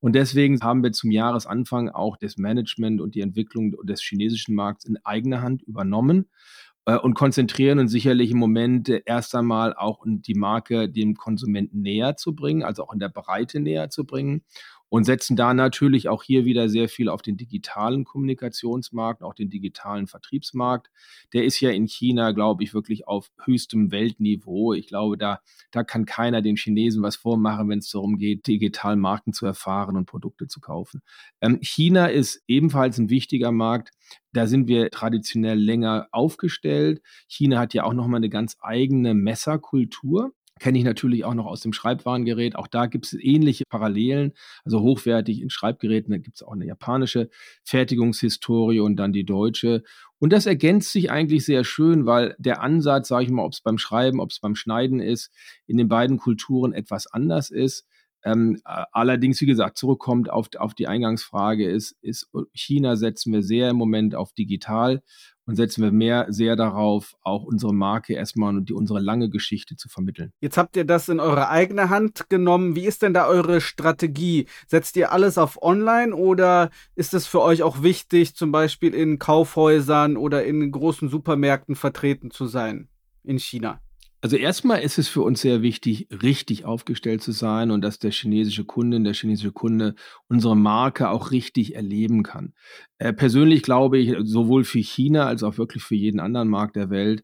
Und 0.00 0.14
deswegen 0.14 0.58
haben 0.62 0.82
wir 0.82 0.92
zum 0.92 1.10
Jahresanfang 1.10 1.90
auch 1.90 2.16
das 2.16 2.38
Management 2.38 3.02
und 3.02 3.14
die 3.14 3.20
Entwicklung 3.20 3.76
des 3.82 4.00
chinesischen 4.00 4.54
Markts 4.54 4.86
in 4.86 4.96
eigener 5.04 5.42
Hand 5.42 5.60
übernommen 5.60 6.30
äh, 6.86 6.96
und 6.96 7.12
konzentrieren 7.12 7.78
uns 7.78 7.92
sicherlich 7.92 8.30
im 8.30 8.38
Moment 8.38 8.88
erst 8.88 9.34
einmal 9.34 9.74
auch 9.74 10.04
die 10.06 10.34
Marke 10.34 10.88
dem 10.88 11.14
Konsumenten 11.14 11.82
näher 11.82 12.16
zu 12.16 12.34
bringen, 12.34 12.62
also 12.62 12.84
auch 12.84 12.92
in 12.94 13.00
der 13.00 13.10
Breite 13.10 13.60
näher 13.60 13.90
zu 13.90 14.06
bringen 14.06 14.44
und 14.88 15.04
setzen 15.04 15.36
da 15.36 15.54
natürlich 15.54 16.08
auch 16.08 16.22
hier 16.22 16.44
wieder 16.44 16.68
sehr 16.68 16.88
viel 16.88 17.08
auf 17.08 17.22
den 17.22 17.36
digitalen 17.36 18.04
Kommunikationsmarkt, 18.04 19.22
auch 19.22 19.34
den 19.34 19.50
digitalen 19.50 20.06
Vertriebsmarkt. 20.06 20.90
Der 21.32 21.44
ist 21.44 21.60
ja 21.60 21.70
in 21.70 21.86
China, 21.86 22.32
glaube 22.32 22.62
ich, 22.62 22.74
wirklich 22.74 23.08
auf 23.08 23.30
höchstem 23.44 23.90
Weltniveau. 23.90 24.72
Ich 24.72 24.86
glaube, 24.86 25.18
da, 25.18 25.40
da 25.72 25.82
kann 25.82 26.04
keiner 26.04 26.42
den 26.42 26.56
Chinesen 26.56 27.02
was 27.02 27.16
vormachen, 27.16 27.68
wenn 27.68 27.80
es 27.80 27.90
darum 27.90 28.18
geht, 28.18 28.46
digital 28.46 28.96
Marken 28.96 29.32
zu 29.32 29.46
erfahren 29.46 29.96
und 29.96 30.06
Produkte 30.06 30.46
zu 30.46 30.60
kaufen. 30.60 31.02
Ähm, 31.40 31.58
China 31.60 32.06
ist 32.06 32.42
ebenfalls 32.46 32.98
ein 32.98 33.10
wichtiger 33.10 33.52
Markt. 33.52 33.90
Da 34.32 34.46
sind 34.46 34.68
wir 34.68 34.90
traditionell 34.90 35.58
länger 35.58 36.08
aufgestellt. 36.12 37.02
China 37.26 37.58
hat 37.58 37.74
ja 37.74 37.84
auch 37.84 37.94
nochmal 37.94 38.18
eine 38.18 38.30
ganz 38.30 38.56
eigene 38.60 39.14
Messerkultur 39.14 40.32
kenne 40.60 40.78
ich 40.78 40.84
natürlich 40.84 41.24
auch 41.24 41.34
noch 41.34 41.46
aus 41.46 41.60
dem 41.60 41.72
Schreibwarengerät. 41.72 42.56
Auch 42.56 42.68
da 42.68 42.86
gibt 42.86 43.06
es 43.06 43.12
ähnliche 43.14 43.64
Parallelen. 43.68 44.32
Also 44.64 44.80
hochwertig 44.80 45.42
in 45.42 45.50
Schreibgeräten, 45.50 46.12
da 46.12 46.18
gibt 46.18 46.36
es 46.36 46.42
auch 46.42 46.52
eine 46.52 46.66
japanische 46.66 47.28
Fertigungshistorie 47.64 48.80
und 48.80 48.96
dann 48.96 49.12
die 49.12 49.24
deutsche. 49.24 49.82
Und 50.18 50.32
das 50.32 50.46
ergänzt 50.46 50.92
sich 50.92 51.10
eigentlich 51.10 51.44
sehr 51.44 51.64
schön, 51.64 52.06
weil 52.06 52.34
der 52.38 52.62
Ansatz, 52.62 53.08
sage 53.08 53.24
ich 53.24 53.30
mal, 53.30 53.44
ob 53.44 53.52
es 53.52 53.60
beim 53.60 53.78
Schreiben, 53.78 54.20
ob 54.20 54.30
es 54.30 54.40
beim 54.40 54.54
Schneiden 54.54 55.00
ist, 55.00 55.30
in 55.66 55.76
den 55.76 55.88
beiden 55.88 56.18
Kulturen 56.18 56.72
etwas 56.72 57.06
anders 57.06 57.50
ist. 57.50 57.86
Ähm, 58.24 58.60
allerdings, 58.64 59.40
wie 59.42 59.46
gesagt, 59.46 59.76
zurückkommt 59.76 60.30
auf, 60.30 60.48
auf 60.58 60.74
die 60.74 60.88
Eingangsfrage, 60.88 61.68
ist, 61.68 61.96
ist 62.00 62.30
China 62.54 62.96
setzen 62.96 63.32
wir 63.32 63.42
sehr 63.42 63.70
im 63.70 63.76
Moment 63.76 64.14
auf 64.14 64.32
digital 64.32 65.02
und 65.46 65.56
setzen 65.56 65.82
wir 65.82 65.92
mehr 65.92 66.26
sehr 66.30 66.56
darauf, 66.56 67.14
auch 67.22 67.44
unsere 67.44 67.74
Marke 67.74 68.14
erstmal 68.14 68.56
und 68.56 68.70
die, 68.70 68.72
unsere 68.72 69.00
lange 69.00 69.28
Geschichte 69.28 69.76
zu 69.76 69.90
vermitteln. 69.90 70.32
Jetzt 70.40 70.56
habt 70.56 70.74
ihr 70.76 70.86
das 70.86 71.10
in 71.10 71.20
eure 71.20 71.50
eigene 71.50 71.90
Hand 71.90 72.30
genommen. 72.30 72.76
Wie 72.76 72.86
ist 72.86 73.02
denn 73.02 73.12
da 73.12 73.26
eure 73.26 73.60
Strategie? 73.60 74.46
Setzt 74.66 74.96
ihr 74.96 75.12
alles 75.12 75.36
auf 75.36 75.62
Online 75.62 76.14
oder 76.14 76.70
ist 76.94 77.12
es 77.12 77.26
für 77.26 77.42
euch 77.42 77.62
auch 77.62 77.82
wichtig, 77.82 78.34
zum 78.34 78.52
Beispiel 78.52 78.94
in 78.94 79.18
Kaufhäusern 79.18 80.16
oder 80.16 80.44
in 80.44 80.70
großen 80.70 81.10
Supermärkten 81.10 81.76
vertreten 81.76 82.30
zu 82.30 82.46
sein 82.46 82.88
in 83.22 83.38
China? 83.38 83.80
Also 84.24 84.36
erstmal 84.36 84.80
ist 84.80 84.96
es 84.96 85.06
für 85.06 85.20
uns 85.20 85.42
sehr 85.42 85.60
wichtig, 85.60 86.08
richtig 86.22 86.64
aufgestellt 86.64 87.22
zu 87.22 87.30
sein 87.30 87.70
und 87.70 87.82
dass 87.82 87.98
der 87.98 88.10
chinesische 88.10 88.64
Kunde, 88.64 88.98
der 89.02 89.12
chinesische 89.12 89.52
Kunde 89.52 89.96
unsere 90.28 90.56
Marke 90.56 91.10
auch 91.10 91.30
richtig 91.30 91.74
erleben 91.74 92.22
kann. 92.22 92.54
Äh, 92.96 93.12
persönlich 93.12 93.60
glaube 93.60 93.98
ich, 93.98 94.16
sowohl 94.22 94.64
für 94.64 94.78
China 94.78 95.26
als 95.26 95.42
auch 95.42 95.58
wirklich 95.58 95.82
für 95.82 95.94
jeden 95.94 96.20
anderen 96.20 96.48
Markt 96.48 96.74
der 96.76 96.88
Welt, 96.88 97.22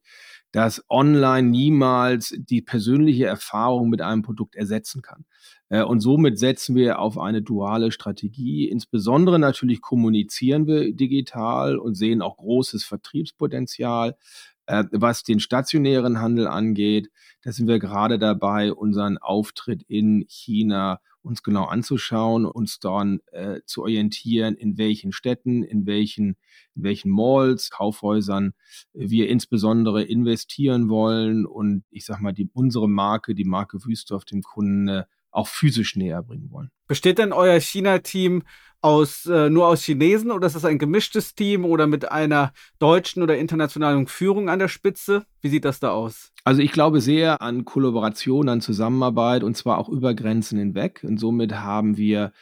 dass 0.53 0.85
online 0.91 1.49
niemals 1.49 2.35
die 2.37 2.61
persönliche 2.61 3.25
Erfahrung 3.25 3.89
mit 3.89 4.03
einem 4.03 4.21
Produkt 4.21 4.55
ersetzen 4.55 5.01
kann. 5.01 5.25
Äh, 5.71 5.85
und 5.85 6.01
somit 6.01 6.39
setzen 6.39 6.77
wir 6.77 6.99
auf 6.99 7.17
eine 7.17 7.41
duale 7.41 7.93
Strategie. 7.93 8.69
Insbesondere 8.69 9.39
natürlich 9.39 9.81
kommunizieren 9.81 10.67
wir 10.67 10.93
digital 10.93 11.79
und 11.79 11.95
sehen 11.95 12.21
auch 12.21 12.37
großes 12.37 12.85
Vertriebspotenzial. 12.85 14.17
Äh, 14.71 14.85
was 14.93 15.25
den 15.25 15.41
stationären 15.41 16.21
Handel 16.21 16.47
angeht, 16.47 17.11
da 17.43 17.51
sind 17.51 17.67
wir 17.67 17.81
gerade 17.81 18.21
dabei, 18.21 18.73
unseren 18.73 19.19
Auftritt 19.19 19.83
in 19.83 20.25
China 20.29 21.01
uns 21.23 21.43
genau 21.43 21.65
anzuschauen, 21.65 22.47
uns 22.47 22.79
dann 22.79 23.19
äh, 23.33 23.63
zu 23.67 23.83
orientieren, 23.83 24.55
in 24.55 24.79
welchen 24.79 25.11
Städten, 25.11 25.65
in 25.65 25.87
welchen, 25.87 26.37
in 26.77 26.85
welchen 26.85 27.11
Malls, 27.11 27.71
Kaufhäusern 27.71 28.53
wir 28.93 29.29
insbesondere 29.29 30.05
investieren 30.05 30.89
wollen. 30.89 31.47
Und 31.47 31.83
ich 31.91 32.05
sag 32.05 32.21
mal, 32.21 32.33
die, 32.33 32.49
unsere 32.53 32.89
Marke, 32.89 33.35
die 33.35 33.45
Marke 33.45 33.85
Wüstorf 33.85 34.25
dem 34.25 34.43
Kunden 34.43 35.03
auch 35.31 35.49
physisch 35.49 35.97
näher 35.97 36.23
bringen 36.23 36.51
wollen. 36.51 36.71
Besteht 36.89 37.19
denn 37.19 37.33
euer 37.33 37.61
China-Team 37.61 38.43
aus 38.83 39.27
äh, 39.27 39.51
nur 39.51 39.67
aus 39.67 39.83
Chinesen 39.83 40.31
oder 40.31 40.47
ist 40.47 40.57
das 40.57 40.65
ein 40.65 40.79
gemischtes 40.79 41.35
Team 41.35 41.65
oder 41.65 41.87
mit 41.87 42.11
einer 42.11 42.53
deutschen 42.79 43.23
oder 43.23 43.37
internationalen 43.37 44.07
Führung 44.07 44.49
an 44.49 44.59
der 44.59 44.69
Spitze? 44.69 45.27
Wie 45.43 45.49
sieht 45.49 45.65
das 45.65 45.81
da 45.81 45.91
aus? 45.91 46.33
Also 46.45 46.63
ich 46.63 46.73
glaube 46.73 47.01
sehr 47.01 47.43
an 47.43 47.65
Kollaboration, 47.65 48.49
an 48.49 48.63
Zusammenarbeit 48.63 49.45
und 49.45 49.57
zwar 49.57 49.79
auch 49.79 49.89
über 49.89 50.15
Grenzen 50.15 50.59
hinweg. 50.59 51.05
Und 51.07 51.19
somit 51.19 51.55
haben 51.57 51.97
wir 51.97 52.33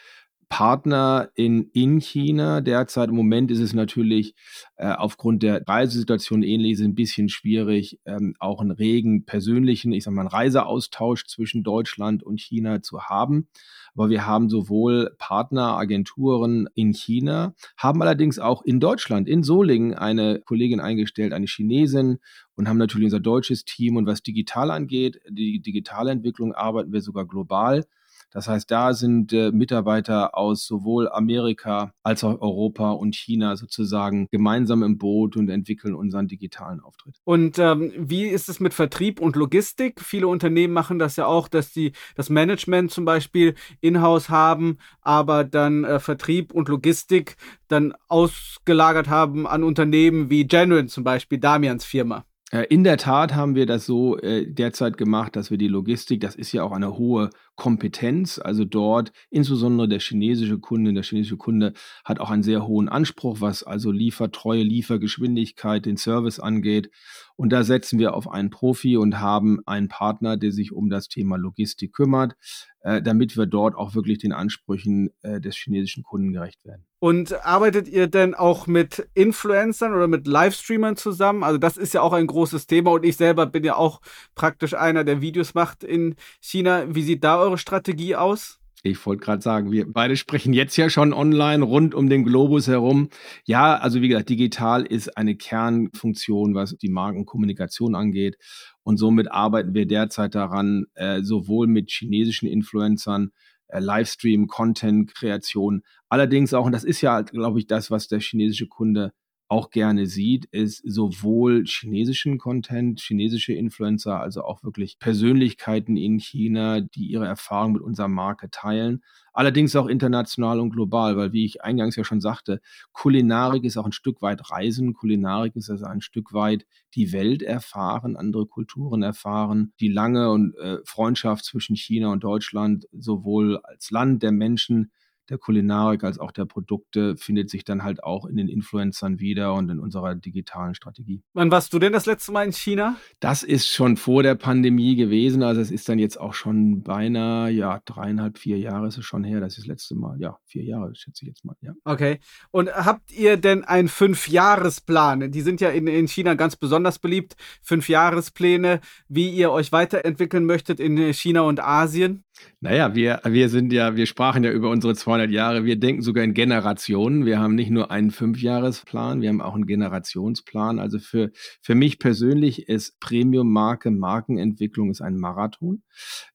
Partner 0.48 1.30
in, 1.34 1.70
in 1.72 2.00
China. 2.00 2.60
Derzeit 2.60 3.10
im 3.10 3.16
Moment 3.16 3.50
ist 3.50 3.60
es 3.60 3.74
natürlich 3.74 4.34
äh, 4.76 4.92
aufgrund 4.92 5.42
der 5.42 5.66
Reisesituation 5.66 6.42
ähnlich, 6.42 6.72
ist 6.72 6.80
ein 6.80 6.94
bisschen 6.94 7.28
schwierig, 7.28 8.00
ähm, 8.06 8.34
auch 8.38 8.60
einen 8.60 8.70
regen 8.70 9.24
persönlichen, 9.24 9.92
ich 9.92 10.04
sag 10.04 10.14
mal, 10.14 10.22
einen 10.22 10.30
Reiseaustausch 10.30 11.26
zwischen 11.26 11.62
Deutschland 11.62 12.22
und 12.22 12.40
China 12.40 12.82
zu 12.82 13.02
haben. 13.02 13.48
Aber 13.94 14.10
wir 14.10 14.26
haben 14.26 14.48
sowohl 14.48 15.14
Partner, 15.18 15.76
Agenturen 15.76 16.68
in 16.74 16.92
China, 16.92 17.54
haben 17.76 18.00
allerdings 18.00 18.38
auch 18.38 18.62
in 18.62 18.80
Deutschland, 18.80 19.28
in 19.28 19.42
Solingen, 19.42 19.94
eine 19.94 20.40
Kollegin 20.40 20.80
eingestellt, 20.80 21.32
eine 21.32 21.46
Chinesin 21.46 22.18
und 22.54 22.68
haben 22.68 22.78
natürlich 22.78 23.06
unser 23.06 23.20
deutsches 23.20 23.64
Team. 23.64 23.96
Und 23.96 24.06
was 24.06 24.22
digital 24.22 24.70
angeht, 24.70 25.20
die 25.28 25.60
digitale 25.60 26.10
Entwicklung 26.10 26.54
arbeiten 26.54 26.92
wir 26.92 27.00
sogar 27.00 27.26
global 27.26 27.84
das 28.30 28.46
heißt, 28.48 28.70
da 28.70 28.92
sind 28.92 29.32
äh, 29.32 29.50
Mitarbeiter 29.52 30.36
aus 30.36 30.66
sowohl 30.66 31.08
Amerika 31.08 31.92
als 32.02 32.24
auch 32.24 32.40
Europa 32.40 32.90
und 32.90 33.14
China 33.14 33.56
sozusagen 33.56 34.28
gemeinsam 34.30 34.82
im 34.82 34.98
Boot 34.98 35.36
und 35.36 35.48
entwickeln 35.48 35.94
unseren 35.94 36.28
digitalen 36.28 36.80
Auftritt. 36.80 37.16
Und 37.24 37.58
ähm, 37.58 37.92
wie 37.96 38.24
ist 38.24 38.48
es 38.48 38.60
mit 38.60 38.74
Vertrieb 38.74 39.20
und 39.20 39.36
Logistik? 39.36 40.00
Viele 40.00 40.28
Unternehmen 40.28 40.74
machen 40.74 40.98
das 40.98 41.16
ja 41.16 41.26
auch, 41.26 41.48
dass 41.48 41.72
sie 41.72 41.92
das 42.16 42.28
Management 42.28 42.90
zum 42.90 43.04
Beispiel 43.04 43.54
in-house 43.80 44.28
haben, 44.28 44.78
aber 45.00 45.44
dann 45.44 45.84
äh, 45.84 45.98
Vertrieb 45.98 46.52
und 46.52 46.68
Logistik 46.68 47.36
dann 47.68 47.94
ausgelagert 48.08 49.08
haben 49.08 49.46
an 49.46 49.64
Unternehmen 49.64 50.30
wie 50.30 50.46
Genuine 50.46 50.88
zum 50.88 51.04
Beispiel, 51.04 51.38
Damians 51.38 51.84
Firma. 51.84 52.24
Äh, 52.50 52.64
in 52.70 52.84
der 52.84 52.96
Tat 52.96 53.34
haben 53.34 53.54
wir 53.54 53.66
das 53.66 53.86
so 53.86 54.18
äh, 54.18 54.46
derzeit 54.46 54.96
gemacht, 54.96 55.36
dass 55.36 55.50
wir 55.50 55.58
die 55.58 55.68
Logistik, 55.68 56.20
das 56.20 56.34
ist 56.34 56.52
ja 56.52 56.62
auch 56.62 56.72
eine 56.72 56.96
hohe 56.96 57.30
Kompetenz, 57.58 58.38
also 58.38 58.64
dort 58.64 59.10
insbesondere 59.30 59.88
der 59.88 59.98
chinesische 59.98 60.60
Kunde, 60.60 60.94
der 60.94 61.02
chinesische 61.02 61.36
Kunde 61.36 61.72
hat 62.04 62.20
auch 62.20 62.30
einen 62.30 62.44
sehr 62.44 62.64
hohen 62.68 62.88
Anspruch, 62.88 63.40
was 63.40 63.64
also 63.64 63.90
Liefertreue, 63.90 64.62
Liefergeschwindigkeit, 64.62 65.84
den 65.84 65.96
Service 65.96 66.38
angeht. 66.38 66.88
Und 67.34 67.50
da 67.50 67.64
setzen 67.64 67.98
wir 67.98 68.14
auf 68.14 68.30
einen 68.30 68.50
Profi 68.50 68.96
und 68.96 69.18
haben 69.18 69.58
einen 69.66 69.88
Partner, 69.88 70.36
der 70.36 70.52
sich 70.52 70.72
um 70.72 70.88
das 70.88 71.08
Thema 71.08 71.36
Logistik 71.36 71.92
kümmert, 71.92 72.36
äh, 72.80 73.02
damit 73.02 73.36
wir 73.36 73.46
dort 73.46 73.74
auch 73.74 73.94
wirklich 73.94 74.18
den 74.18 74.32
Ansprüchen 74.32 75.10
äh, 75.22 75.40
des 75.40 75.56
chinesischen 75.56 76.04
Kunden 76.04 76.32
gerecht 76.32 76.64
werden. 76.64 76.84
Und 77.00 77.44
arbeitet 77.44 77.86
ihr 77.86 78.08
denn 78.08 78.34
auch 78.34 78.66
mit 78.66 79.08
Influencern 79.14 79.94
oder 79.94 80.08
mit 80.08 80.26
Livestreamern 80.26 80.96
zusammen? 80.96 81.44
Also 81.44 81.58
das 81.58 81.76
ist 81.76 81.94
ja 81.94 82.02
auch 82.02 82.12
ein 82.12 82.26
großes 82.26 82.66
Thema 82.66 82.90
und 82.90 83.04
ich 83.04 83.16
selber 83.16 83.46
bin 83.46 83.62
ja 83.62 83.76
auch 83.76 84.00
praktisch 84.34 84.74
einer, 84.74 85.04
der 85.04 85.20
Videos 85.20 85.54
macht 85.54 85.84
in 85.84 86.16
China. 86.40 86.92
Wie 86.92 87.02
sieht 87.02 87.22
da 87.22 87.36
eure 87.48 87.58
Strategie 87.58 88.14
aus? 88.14 88.58
Ich 88.84 89.04
wollte 89.06 89.24
gerade 89.24 89.42
sagen, 89.42 89.72
wir 89.72 89.92
beide 89.92 90.16
sprechen 90.16 90.52
jetzt 90.52 90.76
ja 90.76 90.88
schon 90.88 91.12
online 91.12 91.64
rund 91.64 91.94
um 91.94 92.08
den 92.08 92.24
Globus 92.24 92.68
herum. 92.68 93.08
Ja, 93.44 93.76
also 93.76 94.00
wie 94.00 94.08
gesagt, 94.08 94.28
digital 94.28 94.84
ist 94.86 95.16
eine 95.16 95.34
Kernfunktion, 95.34 96.54
was 96.54 96.76
die 96.76 96.88
Markenkommunikation 96.88 97.96
angeht. 97.96 98.36
Und 98.84 98.98
somit 98.98 99.32
arbeiten 99.32 99.74
wir 99.74 99.86
derzeit 99.86 100.36
daran, 100.36 100.86
äh, 100.94 101.22
sowohl 101.22 101.66
mit 101.66 101.90
chinesischen 101.90 102.48
Influencern, 102.48 103.32
äh, 103.66 103.80
Livestream, 103.80 104.46
Content-Kreation, 104.46 105.82
allerdings 106.08 106.54
auch, 106.54 106.64
und 106.64 106.72
das 106.72 106.84
ist 106.84 107.00
ja, 107.00 107.22
glaube 107.22 107.58
ich, 107.58 107.66
das, 107.66 107.90
was 107.90 108.06
der 108.06 108.20
chinesische 108.20 108.68
Kunde 108.68 109.12
auch 109.48 109.70
gerne 109.70 110.06
sieht, 110.06 110.44
ist 110.46 110.82
sowohl 110.84 111.64
chinesischen 111.64 112.36
Content, 112.36 113.00
chinesische 113.00 113.54
Influencer, 113.54 114.20
also 114.20 114.44
auch 114.44 114.62
wirklich 114.62 114.98
Persönlichkeiten 114.98 115.96
in 115.96 116.18
China, 116.18 116.80
die 116.80 117.06
ihre 117.06 117.26
Erfahrung 117.26 117.72
mit 117.72 117.82
unserer 117.82 118.08
Marke 118.08 118.50
teilen. 118.50 119.02
Allerdings 119.32 119.74
auch 119.74 119.86
international 119.86 120.60
und 120.60 120.70
global, 120.70 121.16
weil 121.16 121.32
wie 121.32 121.46
ich 121.46 121.62
eingangs 121.62 121.96
ja 121.96 122.04
schon 122.04 122.20
sagte, 122.20 122.60
Kulinarik 122.92 123.64
ist 123.64 123.76
auch 123.78 123.86
ein 123.86 123.92
Stück 123.92 124.20
weit 124.20 124.50
Reisen, 124.50 124.92
Kulinarik 124.92 125.56
ist 125.56 125.70
also 125.70 125.86
ein 125.86 126.02
Stück 126.02 126.34
weit 126.34 126.66
die 126.94 127.12
Welt 127.12 127.42
erfahren, 127.42 128.16
andere 128.16 128.46
Kulturen 128.46 129.02
erfahren, 129.02 129.72
die 129.80 129.88
lange 129.88 130.30
und 130.30 130.56
äh, 130.56 130.78
Freundschaft 130.84 131.44
zwischen 131.44 131.76
China 131.76 132.12
und 132.12 132.22
Deutschland 132.22 132.86
sowohl 132.92 133.58
als 133.62 133.90
Land 133.90 134.22
der 134.22 134.32
Menschen 134.32 134.90
der 135.28 135.38
Kulinarik 135.38 136.04
als 136.04 136.18
auch 136.18 136.32
der 136.32 136.44
Produkte 136.44 137.16
findet 137.16 137.50
sich 137.50 137.64
dann 137.64 137.82
halt 137.82 138.02
auch 138.02 138.24
in 138.24 138.36
den 138.36 138.48
Influencern 138.48 139.20
wieder 139.20 139.54
und 139.54 139.68
in 139.70 139.78
unserer 139.78 140.14
digitalen 140.14 140.74
Strategie. 140.74 141.22
Wann 141.34 141.50
warst 141.50 141.72
du 141.72 141.78
denn 141.78 141.92
das 141.92 142.06
letzte 142.06 142.32
Mal 142.32 142.44
in 142.44 142.52
China? 142.52 142.96
Das 143.20 143.42
ist 143.42 143.68
schon 143.68 143.96
vor 143.96 144.22
der 144.22 144.34
Pandemie 144.34 144.96
gewesen. 144.96 145.42
Also 145.42 145.60
es 145.60 145.70
ist 145.70 145.88
dann 145.88 145.98
jetzt 145.98 146.18
auch 146.18 146.34
schon 146.34 146.82
beinahe, 146.82 147.50
ja, 147.50 147.80
dreieinhalb, 147.84 148.38
vier 148.38 148.58
Jahre 148.58 148.88
ist 148.88 148.98
es 148.98 149.04
schon 149.04 149.24
her. 149.24 149.40
Das 149.40 149.52
ist 149.52 149.58
das 149.58 149.66
letzte 149.66 149.94
Mal. 149.94 150.20
Ja, 150.20 150.38
vier 150.46 150.64
Jahre, 150.64 150.94
schätze 150.94 151.24
ich 151.24 151.28
jetzt 151.28 151.44
mal, 151.44 151.56
ja. 151.60 151.72
Okay. 151.84 152.18
Und 152.50 152.72
habt 152.72 153.12
ihr 153.12 153.36
denn 153.36 153.64
einen 153.64 153.88
Fünfjahresplan? 153.88 155.30
Die 155.30 155.40
sind 155.40 155.60
ja 155.60 155.70
in, 155.70 155.86
in 155.86 156.08
China 156.08 156.34
ganz 156.34 156.56
besonders 156.56 156.98
beliebt. 156.98 157.36
Fünfjahrespläne, 157.62 158.80
wie 159.08 159.30
ihr 159.30 159.50
euch 159.50 159.72
weiterentwickeln 159.72 160.46
möchtet 160.46 160.80
in 160.80 161.12
China 161.12 161.42
und 161.42 161.60
Asien? 161.60 162.24
Naja, 162.60 162.94
wir, 162.94 163.20
wir 163.24 163.48
sind 163.48 163.72
ja, 163.72 163.94
wir 163.94 164.06
sprachen 164.06 164.42
ja 164.42 164.50
über 164.50 164.70
unsere 164.70 164.94
200 164.94 165.30
Jahre. 165.30 165.64
Wir 165.64 165.76
denken 165.76 166.02
sogar 166.02 166.24
in 166.24 166.34
Generationen. 166.34 167.24
Wir 167.24 167.38
haben 167.38 167.54
nicht 167.54 167.70
nur 167.70 167.90
einen 167.90 168.10
Fünfjahresplan, 168.10 169.20
wir 169.20 169.28
haben 169.28 169.40
auch 169.40 169.54
einen 169.54 169.66
Generationsplan. 169.66 170.78
Also 170.78 170.98
für, 170.98 171.30
für 171.62 171.74
mich 171.74 171.98
persönlich 171.98 172.68
ist 172.68 172.98
Premium-Marke, 173.00 173.90
Markenentwicklung 173.90 174.90
ist 174.90 175.00
ein 175.00 175.16
Marathon. 175.16 175.82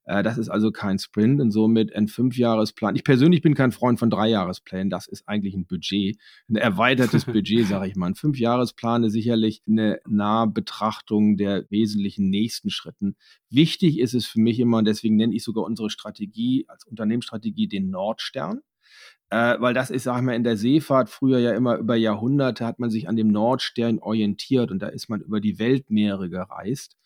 Äh, 0.05 0.23
das 0.23 0.37
ist 0.37 0.49
also 0.49 0.71
kein 0.71 0.99
Sprint 0.99 1.41
und 1.41 1.51
somit 1.51 1.95
ein 1.95 2.07
Fünfjahresplan. 2.07 2.95
Ich 2.95 3.03
persönlich 3.03 3.41
bin 3.41 3.53
kein 3.53 3.71
Freund 3.71 3.99
von 3.99 4.09
Dreijahresplänen. 4.09 4.89
Das 4.89 5.07
ist 5.07 5.27
eigentlich 5.27 5.55
ein 5.55 5.65
Budget, 5.65 6.17
ein 6.49 6.55
erweitertes 6.55 7.25
Budget, 7.25 7.67
sage 7.67 7.87
ich 7.87 7.95
mal. 7.95 8.07
Ein 8.07 8.15
Fünfjahresplan 8.15 9.03
ist 9.03 9.13
sicherlich 9.13 9.61
eine 9.67 9.99
Nahbetrachtung 10.07 11.37
der 11.37 11.65
wesentlichen 11.69 12.29
nächsten 12.29 12.69
Schritten. 12.69 13.15
Wichtig 13.49 13.99
ist 13.99 14.13
es 14.13 14.25
für 14.25 14.41
mich 14.41 14.59
immer, 14.59 14.79
und 14.79 14.85
deswegen 14.85 15.15
nenne 15.15 15.35
ich 15.35 15.43
sogar 15.43 15.63
unsere 15.63 15.89
Strategie 15.93 16.65
als 16.67 16.85
Unternehmensstrategie 16.85 17.67
den 17.69 17.89
Nordstern 17.89 18.61
äh, 19.33 19.59
weil 19.59 19.73
das 19.73 19.89
ist, 19.89 20.03
sag 20.03 20.17
ich 20.17 20.23
mal, 20.23 20.35
in 20.35 20.43
der 20.43 20.57
Seefahrt 20.57 21.09
früher 21.09 21.39
ja 21.39 21.53
immer 21.53 21.77
über 21.77 21.95
Jahrhunderte 21.95 22.67
hat 22.67 22.77
man 22.77 22.91
sich 22.91 23.09
an 23.09 23.15
dem 23.15 23.29
Nordstern 23.29 23.97
orientiert 23.97 24.69
und 24.69 24.79
da 24.79 24.87
ist 24.89 25.09
man 25.09 25.21
über 25.21 25.39
die 25.41 25.57
Weltmeere 25.57 26.29
gereist. 26.29 26.97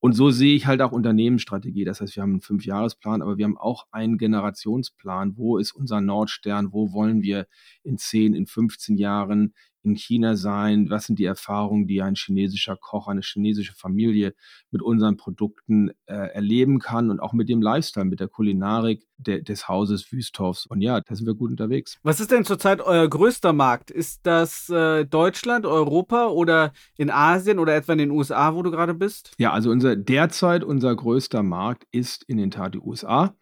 Und 0.00 0.12
so 0.14 0.30
sehe 0.30 0.56
ich 0.56 0.66
halt 0.66 0.82
auch 0.82 0.92
Unternehmensstrategie. 0.92 1.84
Das 1.84 2.00
heißt, 2.00 2.16
wir 2.16 2.22
haben 2.22 2.32
einen 2.32 2.40
Fünfjahresplan, 2.40 3.22
aber 3.22 3.36
wir 3.36 3.44
haben 3.44 3.58
auch 3.58 3.86
einen 3.92 4.18
Generationsplan. 4.18 5.36
Wo 5.36 5.58
ist 5.58 5.72
unser 5.72 6.00
Nordstern? 6.00 6.72
Wo 6.72 6.92
wollen 6.92 7.22
wir 7.22 7.46
in 7.84 7.98
10, 7.98 8.34
in 8.34 8.46
15 8.46 8.96
Jahren 8.96 9.54
in 9.88 9.96
China 9.96 10.36
sein? 10.36 10.90
Was 10.90 11.06
sind 11.06 11.18
die 11.18 11.24
Erfahrungen, 11.24 11.86
die 11.86 12.02
ein 12.02 12.14
chinesischer 12.14 12.76
Koch, 12.76 13.08
eine 13.08 13.22
chinesische 13.22 13.74
Familie 13.74 14.34
mit 14.70 14.82
unseren 14.82 15.16
Produkten 15.16 15.90
äh, 16.06 16.14
erleben 16.14 16.78
kann 16.78 17.10
und 17.10 17.20
auch 17.20 17.32
mit 17.32 17.48
dem 17.48 17.62
Lifestyle, 17.62 18.06
mit 18.06 18.20
der 18.20 18.28
Kulinarik 18.28 19.06
de 19.16 19.42
des 19.42 19.68
Hauses 19.68 20.12
Wüsthoffs. 20.12 20.66
Und 20.66 20.80
ja, 20.80 21.00
da 21.00 21.14
sind 21.14 21.26
wir 21.26 21.34
gut 21.34 21.50
unterwegs. 21.50 21.98
Was 22.02 22.20
ist 22.20 22.30
denn 22.30 22.44
zurzeit 22.44 22.80
euer 22.80 23.08
größter 23.08 23.52
Markt? 23.52 23.90
Ist 23.90 24.20
das 24.26 24.68
äh, 24.68 25.04
Deutschland, 25.04 25.66
Europa 25.66 26.28
oder 26.28 26.72
in 26.96 27.10
Asien 27.10 27.58
oder 27.58 27.74
etwa 27.74 27.92
in 27.92 27.98
den 27.98 28.10
USA, 28.10 28.54
wo 28.54 28.62
du 28.62 28.70
gerade 28.70 28.94
bist? 28.94 29.32
Ja, 29.38 29.52
also 29.52 29.70
unser 29.70 29.96
derzeit 29.96 30.64
unser 30.64 30.94
größter 30.94 31.42
Markt 31.42 31.84
ist 31.90 32.24
in 32.24 32.36
den 32.36 32.50
Tat 32.50 32.74
die 32.74 32.80
USA. 32.80 33.34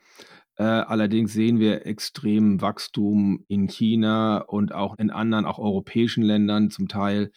Äh, 0.57 0.65
allerdings 0.65 1.33
sehen 1.33 1.59
wir 1.59 1.87
extremen 1.87 2.61
Wachstum 2.61 3.45
in 3.49 3.69
China 3.69 4.39
und 4.39 4.73
auch 4.73 4.99
in 4.99 5.11
anderen, 5.11 5.45
auch 5.45 5.59
europäischen 5.59 6.23
Ländern 6.23 6.71
zum 6.71 6.89
Teil. 6.89 7.31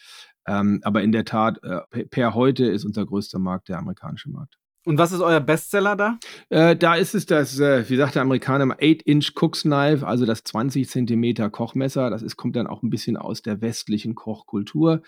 Ähm, 0.47 0.79
aber 0.83 1.03
in 1.03 1.11
der 1.11 1.25
Tat, 1.25 1.59
äh, 1.63 2.05
per 2.05 2.33
heute 2.33 2.65
ist 2.65 2.85
unser 2.85 3.05
größter 3.05 3.39
Markt 3.39 3.69
der 3.69 3.77
amerikanische 3.77 4.29
Markt. 4.29 4.59
Und 4.85 4.97
was 4.97 5.11
ist 5.11 5.19
euer 5.19 5.41
Bestseller 5.41 5.97
da? 5.97 6.17
Äh, 6.49 6.75
da 6.75 6.95
ist 6.95 7.13
es 7.13 7.25
das, 7.25 7.59
äh, 7.59 7.87
wie 7.89 7.97
sagt 7.97 8.15
der 8.15 8.21
Amerikaner, 8.21 8.65
8-Inch 8.77 9.33
Cooks 9.35 9.63
Knife, 9.63 10.07
also 10.07 10.25
das 10.25 10.43
20 10.45 10.89
Zentimeter 10.89 11.49
Kochmesser. 11.49 12.09
Das 12.09 12.21
ist, 12.21 12.37
kommt 12.37 12.55
dann 12.55 12.65
auch 12.65 12.81
ein 12.81 12.89
bisschen 12.89 13.17
aus 13.17 13.41
der 13.41 13.61
westlichen 13.61 14.15
Kochkultur. 14.15 15.01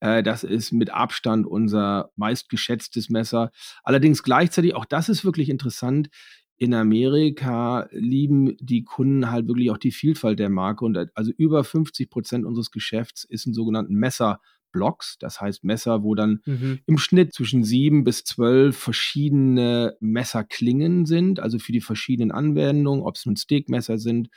Äh, 0.00 0.22
das 0.22 0.44
ist 0.44 0.72
mit 0.72 0.90
Abstand 0.90 1.46
unser 1.46 2.10
meistgeschätztes 2.16 3.08
Messer. 3.08 3.50
Allerdings 3.82 4.22
gleichzeitig, 4.22 4.74
auch 4.74 4.84
das 4.84 5.08
ist 5.08 5.24
wirklich 5.24 5.48
interessant, 5.48 6.10
in 6.56 6.74
Amerika 6.74 7.88
lieben 7.90 8.56
die 8.60 8.84
Kunden 8.84 9.30
halt 9.30 9.48
wirklich 9.48 9.70
auch 9.70 9.78
die 9.78 9.90
Vielfalt 9.90 10.38
der 10.38 10.50
Marke 10.50 10.84
und 10.84 10.96
also 11.14 11.32
über 11.36 11.64
50 11.64 12.10
Prozent 12.10 12.44
unseres 12.44 12.70
Geschäfts 12.70 13.24
ist 13.24 13.46
in 13.46 13.54
sogenannten 13.54 13.94
Messerblocks, 13.94 15.18
das 15.18 15.40
heißt 15.40 15.64
Messer, 15.64 16.04
wo 16.04 16.14
dann 16.14 16.42
mhm. 16.46 16.80
im 16.86 16.98
Schnitt 16.98 17.34
zwischen 17.34 17.64
sieben 17.64 18.04
bis 18.04 18.24
zwölf 18.24 18.76
verschiedene 18.76 19.96
Messerklingen 20.00 21.06
sind, 21.06 21.40
also 21.40 21.58
für 21.58 21.72
die 21.72 21.80
verschiedenen 21.80 22.30
Anwendungen, 22.30 23.02
ob 23.02 23.16
es 23.16 23.26
nun 23.26 23.36
Steakmesser 23.36 23.98
sind 23.98 24.28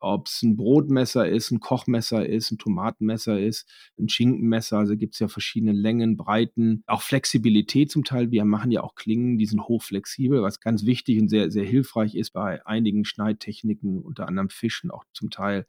ob 0.00 0.26
es 0.26 0.42
ein 0.42 0.56
Brotmesser 0.56 1.28
ist, 1.28 1.50
ein 1.50 1.60
Kochmesser 1.60 2.26
ist, 2.28 2.50
ein 2.50 2.58
Tomatenmesser 2.58 3.40
ist, 3.40 3.68
ein 3.98 4.08
Schinkenmesser. 4.08 4.78
Also 4.78 4.96
gibt 4.96 5.14
es 5.14 5.20
ja 5.20 5.28
verschiedene 5.28 5.72
Längen, 5.72 6.16
Breiten, 6.16 6.82
auch 6.86 7.02
Flexibilität 7.02 7.90
zum 7.90 8.04
Teil. 8.04 8.30
Wir 8.30 8.44
machen 8.44 8.70
ja 8.70 8.82
auch 8.82 8.94
Klingen, 8.94 9.38
die 9.38 9.46
sind 9.46 9.62
hochflexibel, 9.62 10.42
was 10.42 10.60
ganz 10.60 10.84
wichtig 10.84 11.20
und 11.20 11.28
sehr, 11.28 11.50
sehr 11.50 11.64
hilfreich 11.64 12.14
ist 12.14 12.32
bei 12.32 12.64
einigen 12.66 13.04
Schneidtechniken, 13.04 14.02
unter 14.02 14.28
anderem 14.28 14.50
Fischen, 14.50 14.90
auch 14.90 15.04
zum 15.12 15.30
Teil 15.30 15.66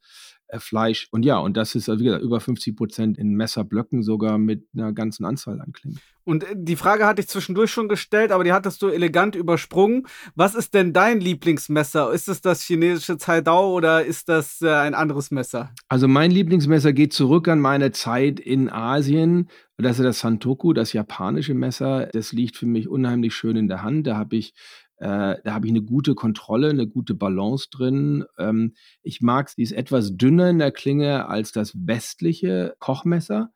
Fleisch. 0.57 1.07
Und 1.11 1.23
ja, 1.23 1.37
und 1.37 1.57
das 1.57 1.75
ist, 1.75 1.89
also 1.89 1.99
wie 1.99 2.05
gesagt, 2.05 2.23
über 2.23 2.39
50 2.39 2.75
Prozent 2.75 3.17
in 3.17 3.35
Messerblöcken 3.35 4.03
sogar 4.03 4.37
mit 4.37 4.67
einer 4.73 4.93
ganzen 4.93 5.25
Anzahl 5.25 5.59
an 5.61 5.73
Klingen. 5.73 5.99
Und 6.23 6.43
äh, 6.43 6.55
die 6.55 6.75
Frage 6.75 7.05
hatte 7.05 7.21
ich 7.21 7.27
zwischendurch 7.27 7.71
schon 7.71 7.87
gestellt, 7.87 8.31
aber 8.31 8.43
die 8.43 8.53
hattest 8.53 8.81
du 8.81 8.87
elegant 8.87 9.35
übersprungen. 9.35 10.07
Was 10.35 10.55
ist 10.55 10.73
denn 10.73 10.91
dein 10.91 11.19
Lieblingsmesser? 11.19 12.11
Ist 12.11 12.27
es 12.27 12.41
das 12.41 12.61
chinesische 12.61 13.17
Caidao 13.17 13.73
oder 13.73 14.03
ist 14.03 14.29
das 14.29 14.61
äh, 14.61 14.69
ein 14.69 14.93
anderes 14.93 15.31
Messer? 15.31 15.71
Also 15.87 16.07
mein 16.07 16.31
Lieblingsmesser 16.31 16.93
geht 16.93 17.13
zurück 17.13 17.47
an 17.47 17.59
meine 17.59 17.91
Zeit 17.91 18.39
in 18.39 18.69
Asien. 18.69 19.49
Das 19.77 19.99
ist 19.99 20.05
das 20.05 20.19
Santoku, 20.19 20.73
das 20.73 20.93
japanische 20.93 21.53
Messer. 21.53 22.07
Das 22.07 22.31
liegt 22.31 22.57
für 22.57 22.65
mich 22.65 22.87
unheimlich 22.87 23.33
schön 23.35 23.55
in 23.55 23.67
der 23.67 23.83
Hand. 23.83 24.07
Da 24.07 24.17
habe 24.17 24.35
ich 24.37 24.53
äh, 24.97 25.35
da 25.43 25.53
habe 25.53 25.65
ich 25.67 25.71
eine 25.71 25.81
gute 25.81 26.15
Kontrolle, 26.15 26.69
eine 26.69 26.87
gute 26.87 27.15
Balance 27.15 27.67
drin. 27.69 28.25
Ähm, 28.37 28.73
ich 29.01 29.21
mag 29.21 29.47
es, 29.47 29.55
die 29.55 29.63
ist 29.63 29.73
etwas 29.73 30.15
dünner 30.15 30.49
in 30.49 30.59
der 30.59 30.71
Klinge 30.71 31.27
als 31.27 31.51
das 31.51 31.73
westliche 31.75 32.75
Kochmesser. 32.79 33.51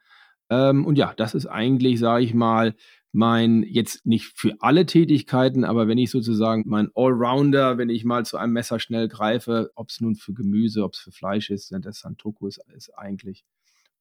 Ähm, 0.50 0.86
und 0.86 0.98
ja, 0.98 1.14
das 1.16 1.36
ist 1.36 1.46
eigentlich, 1.46 2.00
sage 2.00 2.24
ich 2.24 2.34
mal, 2.34 2.76
mein, 3.12 3.64
jetzt 3.64 4.06
nicht 4.06 4.26
für 4.26 4.56
alle 4.60 4.86
Tätigkeiten, 4.86 5.64
aber 5.64 5.88
wenn 5.88 5.98
ich 5.98 6.12
sozusagen 6.12 6.64
mein 6.68 6.90
Allrounder, 6.94 7.78
wenn 7.78 7.90
ich 7.90 8.06
mal 8.06 8.26
zu 8.26 8.38
einem 8.38 8.54
Messer 8.54 8.80
schnell 8.80 9.08
greife, 9.08 9.72
ob 9.76 9.90
es 9.90 10.00
nun 10.00 10.16
für 10.16 10.34
Gemüse, 10.34 10.84
ob 10.84 10.94
es 10.94 11.00
für 11.00 11.12
Fleisch 11.12 11.50
ist, 11.50 11.74
das 11.82 12.00
Santoku 12.00 12.48
ist, 12.48 12.62
ist 12.76 12.92
eigentlich 12.98 13.46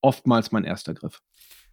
oftmals 0.01 0.53
mein 0.53 0.65
erster 0.65 0.95
Griff. 0.95 1.23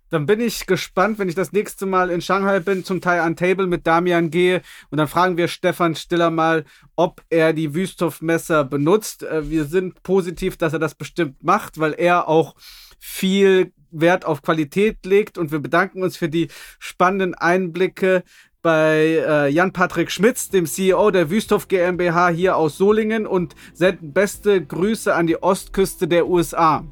Dann 0.10 0.26
bin 0.26 0.40
ich 0.40 0.66
gespannt, 0.68 1.18
wenn 1.18 1.30
ich 1.30 1.36
das 1.36 1.52
nächste 1.52 1.86
Mal 1.86 2.10
in 2.10 2.22
Shanghai 2.22 2.60
bin, 2.60 2.84
zum 2.84 3.02
Teil 3.02 3.22
an 3.22 3.36
Table 3.36 3.68
mit 3.68 3.88
Damian 3.88 4.30
gehe. 4.30 4.62
Und 4.90 4.98
dann 4.98 5.08
fragen 5.08 5.38
wir 5.38 5.48
Stefan 5.48 5.96
Stiller 5.96 6.30
mal, 6.30 6.66
ob 6.96 7.22
er 7.30 7.54
die 7.54 7.74
Wüsthoff-Messer 7.74 8.64
benutzt. 8.64 9.24
Äh, 9.24 9.50
wir 9.50 9.66
sind 9.66 10.04
positiv, 10.04 10.58
dass 10.58 10.74
er 10.74 10.80
das 10.80 10.96
bestimmt 10.96 11.44
macht, 11.44 11.80
weil 11.80 11.94
er 11.94 12.28
auch 12.28 12.56
viel 13.00 13.74
Wert 13.92 14.26
auf 14.26 14.42
Qualität 14.42 15.06
legt. 15.06 15.38
Und 15.38 15.52
wir 15.52 15.60
bedanken 15.60 16.04
uns 16.04 16.18
für 16.18 16.30
die 16.30 16.50
spannenden 16.80 17.34
Einblicke 17.34 18.24
bei 18.62 19.24
äh, 19.28 19.50
Jan-Patrick 19.50 20.10
Schmitz, 20.12 20.50
dem 20.50 20.66
CEO 20.66 21.12
der 21.12 21.30
Wüsthoff 21.30 21.68
GmbH 21.68 22.30
hier 22.30 22.58
aus 22.58 22.78
Solingen 22.78 23.28
und 23.28 23.56
senden 23.74 24.12
beste 24.12 24.64
Grüße 24.64 25.14
an 25.14 25.28
die 25.28 25.42
Ostküste 25.42 26.08
der 26.08 26.28
USA. 26.28 26.84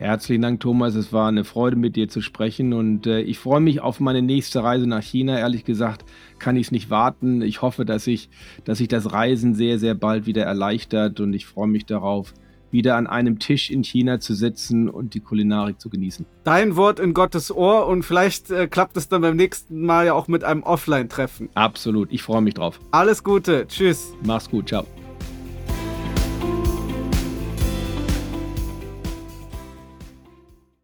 Herzlichen 0.00 0.40
Dank, 0.40 0.60
Thomas. 0.60 0.94
Es 0.94 1.12
war 1.12 1.28
eine 1.28 1.44
Freude, 1.44 1.76
mit 1.76 1.94
dir 1.94 2.08
zu 2.08 2.22
sprechen 2.22 2.72
und 2.72 3.06
äh, 3.06 3.20
ich 3.20 3.38
freue 3.38 3.60
mich 3.60 3.82
auf 3.82 4.00
meine 4.00 4.22
nächste 4.22 4.64
Reise 4.64 4.86
nach 4.86 5.02
China. 5.02 5.38
Ehrlich 5.38 5.66
gesagt 5.66 6.06
kann 6.38 6.56
ich 6.56 6.68
es 6.68 6.72
nicht 6.72 6.88
warten. 6.88 7.42
Ich 7.42 7.60
hoffe, 7.60 7.84
dass 7.84 8.06
ich, 8.06 8.30
dass 8.64 8.78
sich 8.78 8.88
das 8.88 9.12
Reisen 9.12 9.54
sehr, 9.54 9.78
sehr 9.78 9.94
bald 9.94 10.24
wieder 10.24 10.44
erleichtert 10.44 11.20
und 11.20 11.34
ich 11.34 11.44
freue 11.44 11.68
mich 11.68 11.84
darauf, 11.84 12.32
wieder 12.70 12.96
an 12.96 13.08
einem 13.08 13.40
Tisch 13.40 13.70
in 13.70 13.84
China 13.84 14.20
zu 14.20 14.32
sitzen 14.32 14.88
und 14.88 15.12
die 15.12 15.20
Kulinarik 15.20 15.78
zu 15.78 15.90
genießen. 15.90 16.24
Dein 16.44 16.76
Wort 16.76 16.98
in 16.98 17.12
Gottes 17.12 17.54
Ohr 17.54 17.86
und 17.86 18.02
vielleicht 18.02 18.50
äh, 18.50 18.68
klappt 18.68 18.96
es 18.96 19.08
dann 19.08 19.20
beim 19.20 19.36
nächsten 19.36 19.84
Mal 19.84 20.06
ja 20.06 20.14
auch 20.14 20.28
mit 20.28 20.44
einem 20.44 20.62
Offline-Treffen. 20.62 21.50
Absolut. 21.52 22.10
Ich 22.10 22.22
freue 22.22 22.40
mich 22.40 22.54
drauf. 22.54 22.80
Alles 22.90 23.22
Gute. 23.22 23.66
Tschüss. 23.68 24.14
Mach's 24.24 24.48
gut. 24.48 24.68
Ciao. 24.68 24.86